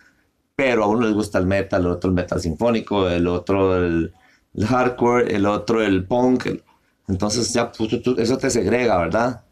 [0.57, 4.13] pero a uno les gusta el metal, el otro el metal sinfónico, el otro el,
[4.55, 6.49] el hardcore, el otro el punk.
[7.09, 9.45] Entonces ya pues, eso te segrega, ¿verdad?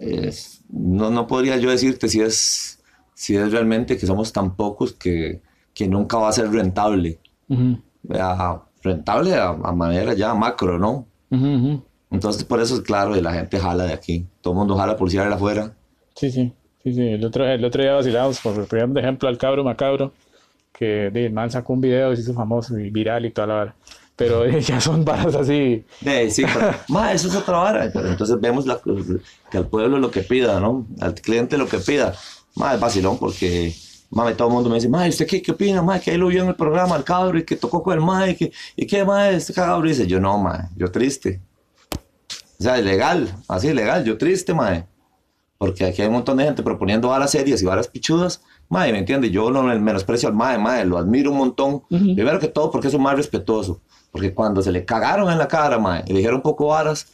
[0.00, 2.82] Es- no, no podría yo decirte si es,
[3.14, 5.42] si es realmente que somos tan pocos que,
[5.74, 7.20] que nunca va a ser rentable.
[7.48, 7.78] Ujú,
[8.14, 11.06] A- rentable a, a manera ya macro, ¿no?
[11.30, 11.87] ujú, ujú.
[12.10, 14.26] Entonces por eso es claro, y la gente jala de aquí.
[14.40, 15.72] Todo el mundo jala por de afuera.
[16.14, 16.52] Sí, sí,
[16.82, 17.08] sí, sí.
[17.08, 20.12] El otro, el otro día vacilamos, por de ejemplo, al cabro macabro,
[20.72, 23.46] que de, el man sacó un video y se hizo famoso y viral y toda
[23.46, 23.74] la vara.
[24.16, 25.84] Pero eh, ya son varas así.
[26.00, 27.90] De, sí, pero, ma, eso es otra vara.
[27.92, 28.80] Pero entonces vemos la,
[29.50, 30.86] que al pueblo lo que pida, ¿no?
[31.00, 32.14] Al cliente lo que pida.
[32.56, 33.72] Ma, es vacilón porque,
[34.10, 36.00] mame, todo el mundo me dice, ma, ¿usted qué, qué opina, ma?
[36.00, 38.28] Que ahí lo vio en el programa, el cabro, y que tocó con el ma,
[38.28, 39.86] y que, y qué, ma, este cabro.
[39.86, 41.40] Y dice, yo no, ma, yo triste.
[42.58, 44.84] O sea, ilegal, así, ilegal, yo triste, ma.
[45.58, 48.42] Porque aquí hay un montón de gente proponiendo varas serias y varas pichudas.
[48.68, 49.30] Mae, ¿me entiende?
[49.30, 51.74] Yo no me menosprecio al mae, mae, lo admiro un montón.
[51.90, 52.14] Ujú.
[52.14, 53.80] Primero que todo porque es un mae respetuoso.
[54.12, 57.08] Porque cuando se le cagaron en la cara, mae, y le dijeron poco varas,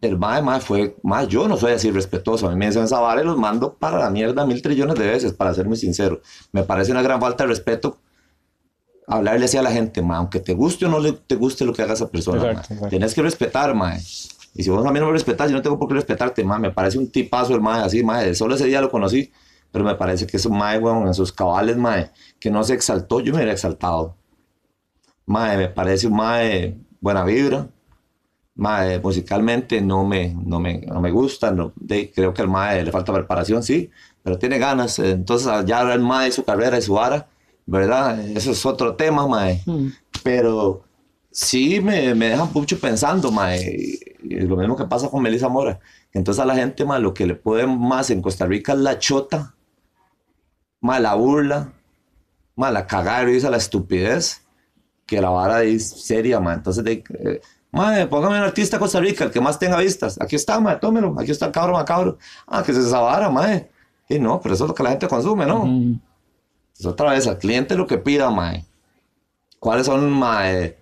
[0.00, 2.46] el mae, mae, fue, mae, yo no soy así respetuoso.
[2.48, 5.06] A mí me dicen esa vara y los mando para la mierda mil trillones de
[5.06, 6.20] veces, para ser muy sincero.
[6.52, 7.98] Me parece una gran falta de respeto
[9.06, 11.72] hablarle así a la gente, mae, aunque te guste o no le, te guste lo
[11.72, 12.62] que haga esa persona, Exacto, mae.
[12.74, 12.88] exacto.
[12.88, 14.00] Tienes que respetar, mae.
[14.54, 16.58] Y si vos a mí no me respetas, yo no tengo por qué respetarte, mae.
[16.58, 18.34] Me parece un tipazo el mae, así, mae.
[18.34, 19.32] Solo ese día lo conocí,
[19.70, 22.74] pero me parece que es un mae, weón, en sus cabales, mae, que no se
[22.74, 24.16] exaltó, yo me hubiera exaltado.
[25.26, 27.68] Mae, me parece un mae buena vibra.
[28.54, 32.82] Mae, musicalmente no me, no me, no me gusta, no, de- creo que al mae
[32.84, 33.90] le falta preparación, sí,
[34.22, 34.98] pero tiene ganas.
[34.98, 37.28] eh, Entonces, ya el mae, su carrera y su vara,
[37.64, 38.20] ¿verdad?
[38.36, 39.62] Eso es otro tema, mae
[40.22, 40.82] pero
[41.32, 44.00] sí me, me dejan mucho pensando, mae.
[44.22, 45.80] Y es lo mismo que pasa con Melissa Mora.
[46.12, 48.98] Entonces a la gente, mae, lo que le puede más en Costa Rica es la
[48.98, 49.54] chota,
[50.80, 51.72] mae, la burla,
[52.54, 54.42] mae, la cagada de risa, la estupidez,
[55.06, 56.56] que la vara es seria, mae.
[56.56, 57.40] Entonces, de, eh,
[57.72, 60.20] mae, póngame un artista de Costa Rica, el que más tenga vistas.
[60.20, 61.18] Aquí está, mae, tómelo.
[61.18, 62.18] Aquí está el cabro macabro.
[62.46, 63.70] Ah, que es esa vara, mae.
[64.08, 65.62] Y no, pero eso es lo que la gente consume, ¿no?
[65.62, 65.98] Ujú.
[66.72, 68.66] Entonces, otra vez, al cliente lo que pida, mae.
[69.58, 70.81] ¿Cuáles son, mae?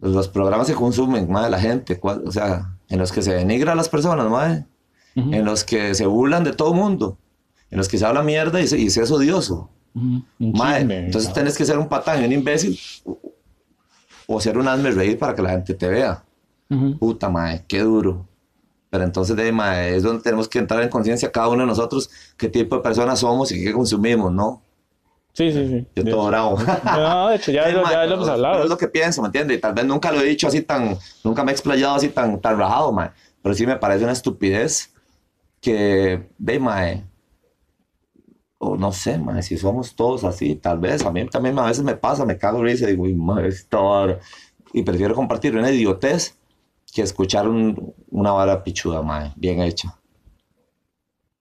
[0.00, 3.74] Los programas se consumen, mae, la gente, o sea, en los que se denigra a
[3.74, 4.26] las personas,
[5.16, 7.18] Ujú, en los que se burlan de todo mundo,
[7.70, 9.68] en los que se habla mierda y se, y se es odioso.
[10.38, 11.34] Mae, chisme, entonces ¿no?
[11.34, 12.78] tenés que ser un patán un imbécil
[14.26, 16.24] o ser un hazme reír para que la gente te vea.
[16.70, 18.26] Ujú, Puta, mae, qué duro.
[18.88, 22.08] Pero entonces, de, mae, es donde tenemos que entrar en conciencia cada uno de nosotros
[22.36, 24.62] qué tipo de personas somos y qué consumimos, ¿no?
[25.32, 25.86] Sí, sí, sí.
[25.94, 26.28] Yo De todo hecho.
[26.28, 26.58] bravo.
[26.84, 28.62] No, de hecho, ya, Sí, lo, mae, ya lo pero- hemos pero hablado.
[28.64, 29.58] Es lo que pienso, ¿me entiendes?
[29.58, 32.40] Y tal vez nunca lo he dicho así tan, nunca me he explayado así tan,
[32.40, 33.10] tan rajado, mae.
[33.42, 34.92] Pero sí me parece una estupidez
[35.60, 37.04] que, de, mae,
[38.58, 41.82] o no sé, mae, si somos todos así, tal vez, a mí también a veces
[41.84, 44.18] me pasa, me cago y digo, "Uy, mae, esta vara".
[44.72, 46.36] Y prefiero compartir una idiotez
[46.92, 49.96] que escuchar un- una vara pichuda, mae, bien hecha.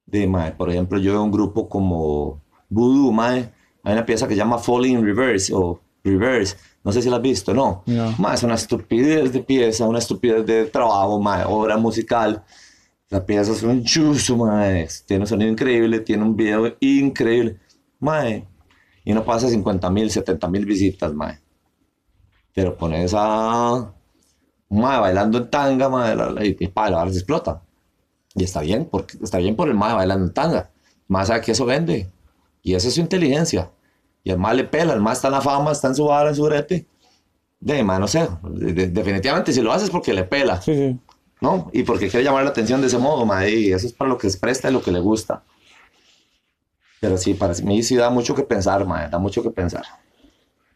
[0.05, 3.51] De, mae, por ejemplo, yo veo un grupo como Voodoo, mae,
[3.84, 7.17] hay una pieza que se llama Falling in Reverse o Reverse, no sé si la
[7.17, 7.84] has visto, ¿no?
[7.86, 8.34] No.
[8.34, 12.43] Es una estupidez de pieza, una estupidez de trabajo, mae, obra musical.
[13.09, 17.57] La pieza es un chuzo, mae, tiene un sonido increíble, tiene un video increíble,
[17.99, 18.47] mae,
[19.03, 21.39] y no pasa 50 mil, 70 mil visitas, mae.
[22.53, 23.93] Pero pones a
[24.69, 26.15] mae bailando en tanga, mae,
[26.47, 27.61] y, y pa, la se explota.
[28.36, 30.71] Y está bien, porque, está bien por el mae bailando en tanga.
[31.07, 32.09] Más sabe que eso vende.
[32.64, 33.70] Y esa es su inteligencia.
[34.24, 36.30] Y el mae le pela, el mae está en la fama, está en su vara,
[36.30, 36.86] en su brete.
[37.60, 38.28] De mae, no sé.
[38.43, 40.97] de- de- definitivamente, si lo haces porque le pela, Sí, sí.
[41.41, 41.70] ¿no?
[41.74, 43.49] Y porque quiere llamar la atención de ese modo, mae.
[43.53, 45.43] Y eso es para lo que se presta y lo que le gusta.
[46.99, 49.10] Pero sí, para mí sí da mucho que pensar, mae.
[49.10, 49.84] Da mucho que pensar.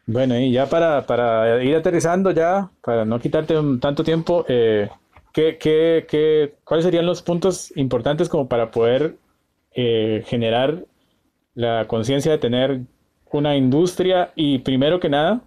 [0.06, 4.88] Bueno, y ya para, para ir aterrizando ya, para no quitarte tanto tiempo, eh,
[5.32, 9.16] ¿qué, qué, qué- cuáles serían los puntos importantes como para poder
[9.74, 10.84] eh, generar
[11.54, 12.80] la conciencia de tener
[13.30, 14.32] una industria?
[14.34, 15.42] Y primero que nada,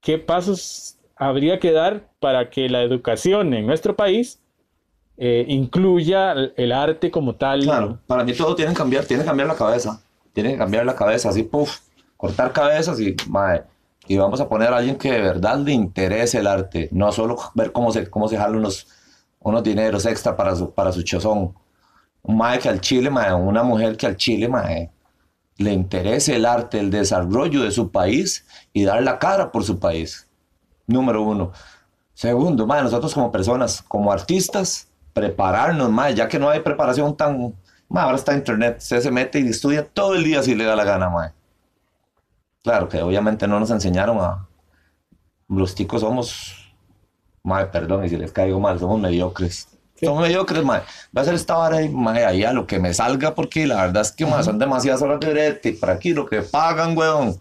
[0.00, 4.40] ¿qué pasos habría que dar para que la educación en nuestro país
[5.16, 7.62] eh, incluya el, arte como tal?
[7.62, 10.00] Claro, para mí todo tiene que cambiar, tiene que cambiar la cabeza.
[10.32, 11.78] Tiene que cambiar la cabeza, así, puff,
[12.16, 13.62] cortar cabezas y, mae,
[14.08, 17.36] y vamos a poner a alguien que de verdad le interese el arte, no solo
[17.54, 18.86] ver cómo se, cómo se unos,
[19.40, 21.54] unos dineros extra para su, para su chozón.
[22.26, 24.90] Un que al chile, mae, una mujer que al chile, mae,
[25.58, 29.78] le interese el arte, el desarrollo de su país y dar la cara por su
[29.78, 30.28] país.
[30.88, 31.52] Número uno.
[32.14, 37.54] Segundo, mae, nosotros como personas, como artistas, prepararnos, mae, ya que no hay preparación tan...
[37.88, 40.74] mae, ahora está internet, usted se mete y estudia todo el día si le da
[40.74, 41.30] la gana, mae.
[42.64, 44.48] Claro que obviamente no nos enseñaron a...
[45.48, 46.74] Los ticos somos...
[47.44, 49.75] Mae, perdón, y si les caigo mal, somos mediocres.
[50.00, 50.80] Somos mediocres, mae.
[51.12, 53.82] Voy a hacer esta vara y, mae, ahí a lo que me salga, porque la
[53.82, 57.40] verdad es que, mae, son demasiadas horas de brete, para aquí lo que pagan, weón.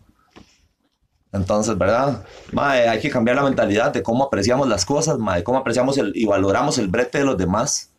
[1.33, 2.23] Entonces, ¿verdad?
[2.53, 6.13] Mae, hay que cambiar la mentalidad de cómo apreciamos las cosas, mae, cómo apreciamos el,
[6.15, 7.91] y valoramos el brete de los demás.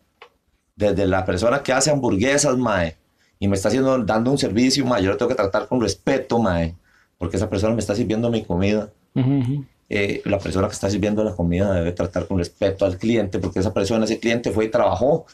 [0.75, 2.97] Desde la persona que hace hamburguesas, mae,
[3.39, 6.39] y me está haciendo, dando un servicio, mae, yo lo tengo que tratar con respeto,
[6.39, 6.75] mae,
[7.19, 8.89] porque esa persona me está sirviendo mi comida.
[9.13, 9.65] Ujú, ujú.
[9.89, 13.59] Eh, la persona que está sirviendo la comida debe tratar con respeto al cliente, porque
[13.59, 15.25] esa persona, ese cliente fue y trabajó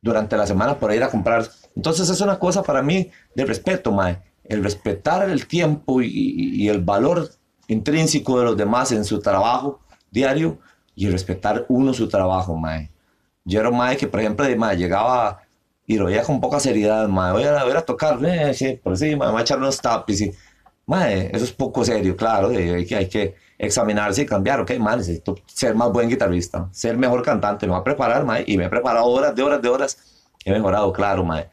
[0.00, 1.48] durante la semana por ir a comprar.
[1.76, 4.18] Entonces es una cosa para mí de respeto, mae.
[4.44, 7.30] El respetar el tiempo y, y- el valor
[7.68, 10.58] intrínseco de los demás en su trabajo diario
[10.94, 12.90] y respetar uno su trabajo, mae.
[13.44, 15.42] Yo era un mae que, por ejemplo, de, mae, llegaba
[15.86, 17.32] y lo veía con poca seriedad, mae.
[17.32, 20.20] Voy a, voy a tocar, eh, sí, por sí, mae, voy a echar unos tapis
[20.22, 20.32] y...
[20.92, 24.98] Mae, eso es poco serio, claro, hay que, hay que examinarse y cambiar, ok, mae,
[24.98, 28.66] necesito ser más buen guitarrista, ser mejor cantante, me voy a preparar, mae, y me
[28.66, 29.96] he preparado horas de horas de horas,
[30.44, 31.48] he mejorado, claro, mae.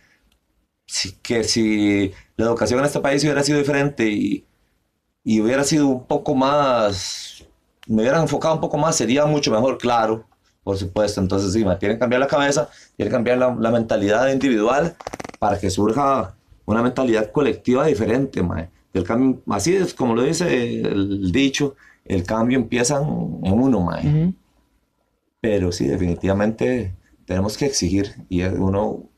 [0.86, 4.46] Sí, que si la educación en este país hubiera sido diferente y,
[5.24, 7.46] y hubiera sido un poco más,
[7.88, 10.26] me hubiera enfocado un poco más, sería mucho mejor, claro,
[10.64, 11.22] por supuesto.
[11.22, 14.98] Entonces, sí, mae, tienen que cambiar la cabeza, tienen que cambiar la, la mentalidad individual
[15.40, 16.36] para que surja
[16.66, 18.70] una mentalidad colectiva diferente, mae.
[18.94, 21.76] El cambio, así es como lo dice el dicho,
[22.06, 24.08] el cambio empieza en uno, mae.
[24.08, 24.34] Ujú.
[25.42, 28.16] Pero sí, definitivamente tenemos que exigir.
[28.28, 29.10] Y uno,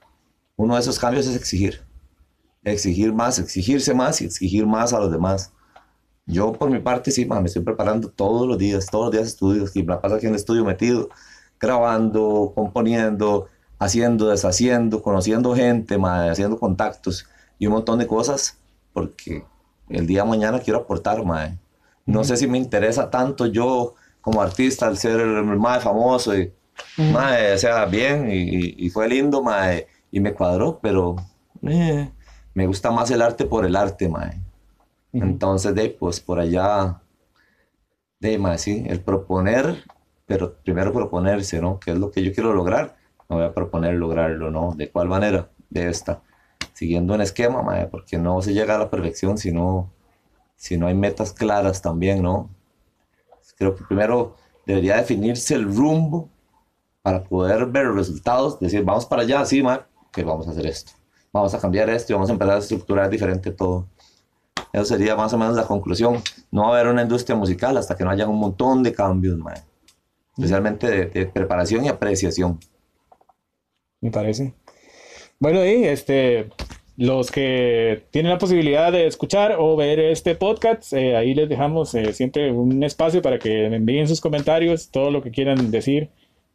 [0.57, 1.82] uno de esos cambios es exigir.
[2.63, 5.53] Exigir más, exigirse más y exigir más a los demás.
[6.26, 9.28] Yo por mi parte sí, ma, me estoy preparando todos los días, todos los días
[9.28, 9.76] estudios.
[9.76, 11.09] Y me la paso aquí en el estudio metido,
[11.59, 13.47] grabando, componiendo,
[13.80, 17.26] haciendo, deshaciendo, conociendo gente, ma, haciendo contactos
[17.57, 18.57] y un montón de cosas.
[18.93, 19.45] Porque
[19.96, 21.58] el día de mañana quiero aportar, ma.
[22.06, 26.54] No sé si me interesa tanto yo como artista al ser el más famoso y
[26.98, 27.12] Ujú.
[27.14, 31.16] Mae, o sea, bien, y, y fue lindo, mae, y me cuadró, pero
[31.64, 32.12] eh,
[32.54, 34.42] me gusta más el arte por el arte, mae.
[35.14, 35.24] Ujú.
[35.26, 37.02] Entonces, de, pues por allá
[38.22, 39.84] De más, sí, el proponer,
[40.26, 41.80] pero primero proponerse, ¿no?
[41.80, 42.96] ¿Qué es lo que yo quiero lograr?
[43.28, 44.74] Me voy a proponer lograrlo, ¿no?
[44.76, 45.50] ¿De cuál manera?
[45.70, 46.22] De esta.
[46.82, 49.94] Siguiendo un esquema, mae, porque no se llega a la perfección si no,
[50.56, 52.50] si no hay metas claras también, ¿no?
[53.56, 56.28] Creo que primero debería definirse el rumbo
[57.04, 60.94] para poder ver resultados, decir, vamos para allá, sí, mae, que vamos a hacer esto.
[61.32, 63.86] Vamos a cambiar esto y vamos a empezar a estructurar diferente todo.
[64.74, 66.24] Eso sería más o menos la conclusión.
[66.50, 69.38] No va a haber una industria musical hasta que no haya un montón de cambios,
[69.38, 69.62] mae.
[70.36, 72.60] especialmente de, de preparación y apreciación.
[74.00, 74.56] Me parece.
[75.42, 76.52] Bueno, y este,
[76.98, 81.96] los que tienen la posibilidad de escuchar o ver este podcast, eh, ahí les dejamos
[81.96, 86.10] eh, siempre un espacio para que envíen sus comentarios, todo lo que quieran decir.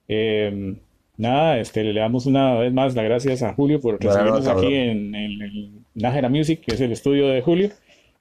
[0.09, 0.77] Em,
[1.17, 5.15] nada, este, le damos una vez más las gracias a Julio por recibirnos aquí en,
[5.15, 7.71] en, Nájera Music, que es el estudio de Julio.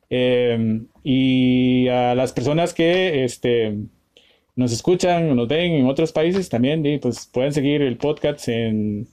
[0.09, 3.75] Em, y a las personas que este,
[4.55, 9.07] nos escuchan, nos ven en otros países también, pues pueden seguir el podcast en,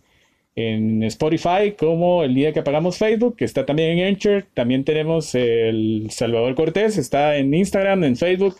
[0.54, 4.46] en Spotify como el día que apagamos Facebook, que está también en Anchor.
[4.54, 8.56] También tenemos el Salvador Cortés, está en Instagram, en Facebook,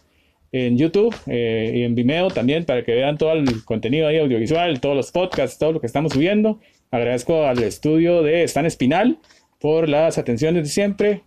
[0.52, 4.80] en YouTube eh, y en Vimeo también para que vean todo el contenido ahí audiovisual,
[4.80, 6.60] todos los podcasts, todo lo que estamos subiendo.
[6.90, 9.18] Agradezco al estudio de Stan Espinal
[9.60, 11.22] por las atenciones de siempre.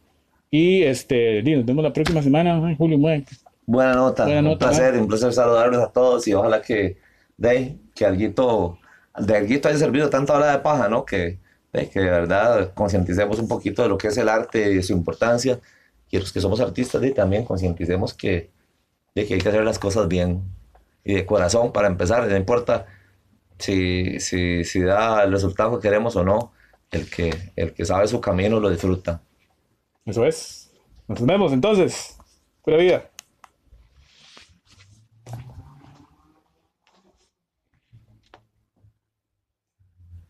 [0.51, 2.97] Y este, nos vemos la próxima semana, Julio.
[2.97, 3.25] Muy
[3.65, 4.25] Buena nota.
[4.25, 6.97] un placer, un placer saludarlos a todos y ojalá que,
[7.35, 8.77] de, que alguito,
[9.17, 11.05] de alguito haya servido tanto hora de paja, ¿no?
[11.05, 11.39] Que,
[11.73, 14.83] de, que de verdad concienticemos un poquito de lo que es el arte y de
[14.83, 15.59] su importancia.
[16.09, 18.51] Y los que somos artistas, de, también concienticemos que,
[19.15, 20.43] de que hay que hacer las cosas bien
[21.03, 22.27] y de corazón para empezar.
[22.27, 22.85] No importa
[23.57, 26.51] si, si, si da el resultado que queremos o no,
[26.91, 29.21] el que, el que sabe su camino lo disfruta.
[30.05, 30.71] Eso es.
[31.07, 32.17] Nos vemos entonces.
[32.63, 33.09] Pura vida.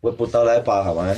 [0.05, 1.17] Fue puta hora de paja, man.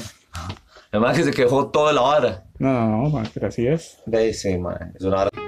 [0.93, 2.45] Además que se quejó toda la hora.
[2.57, 4.01] No, no, no, man, así es.
[4.05, 4.93] Ve, sí, man.
[4.95, 5.46] Es una hora.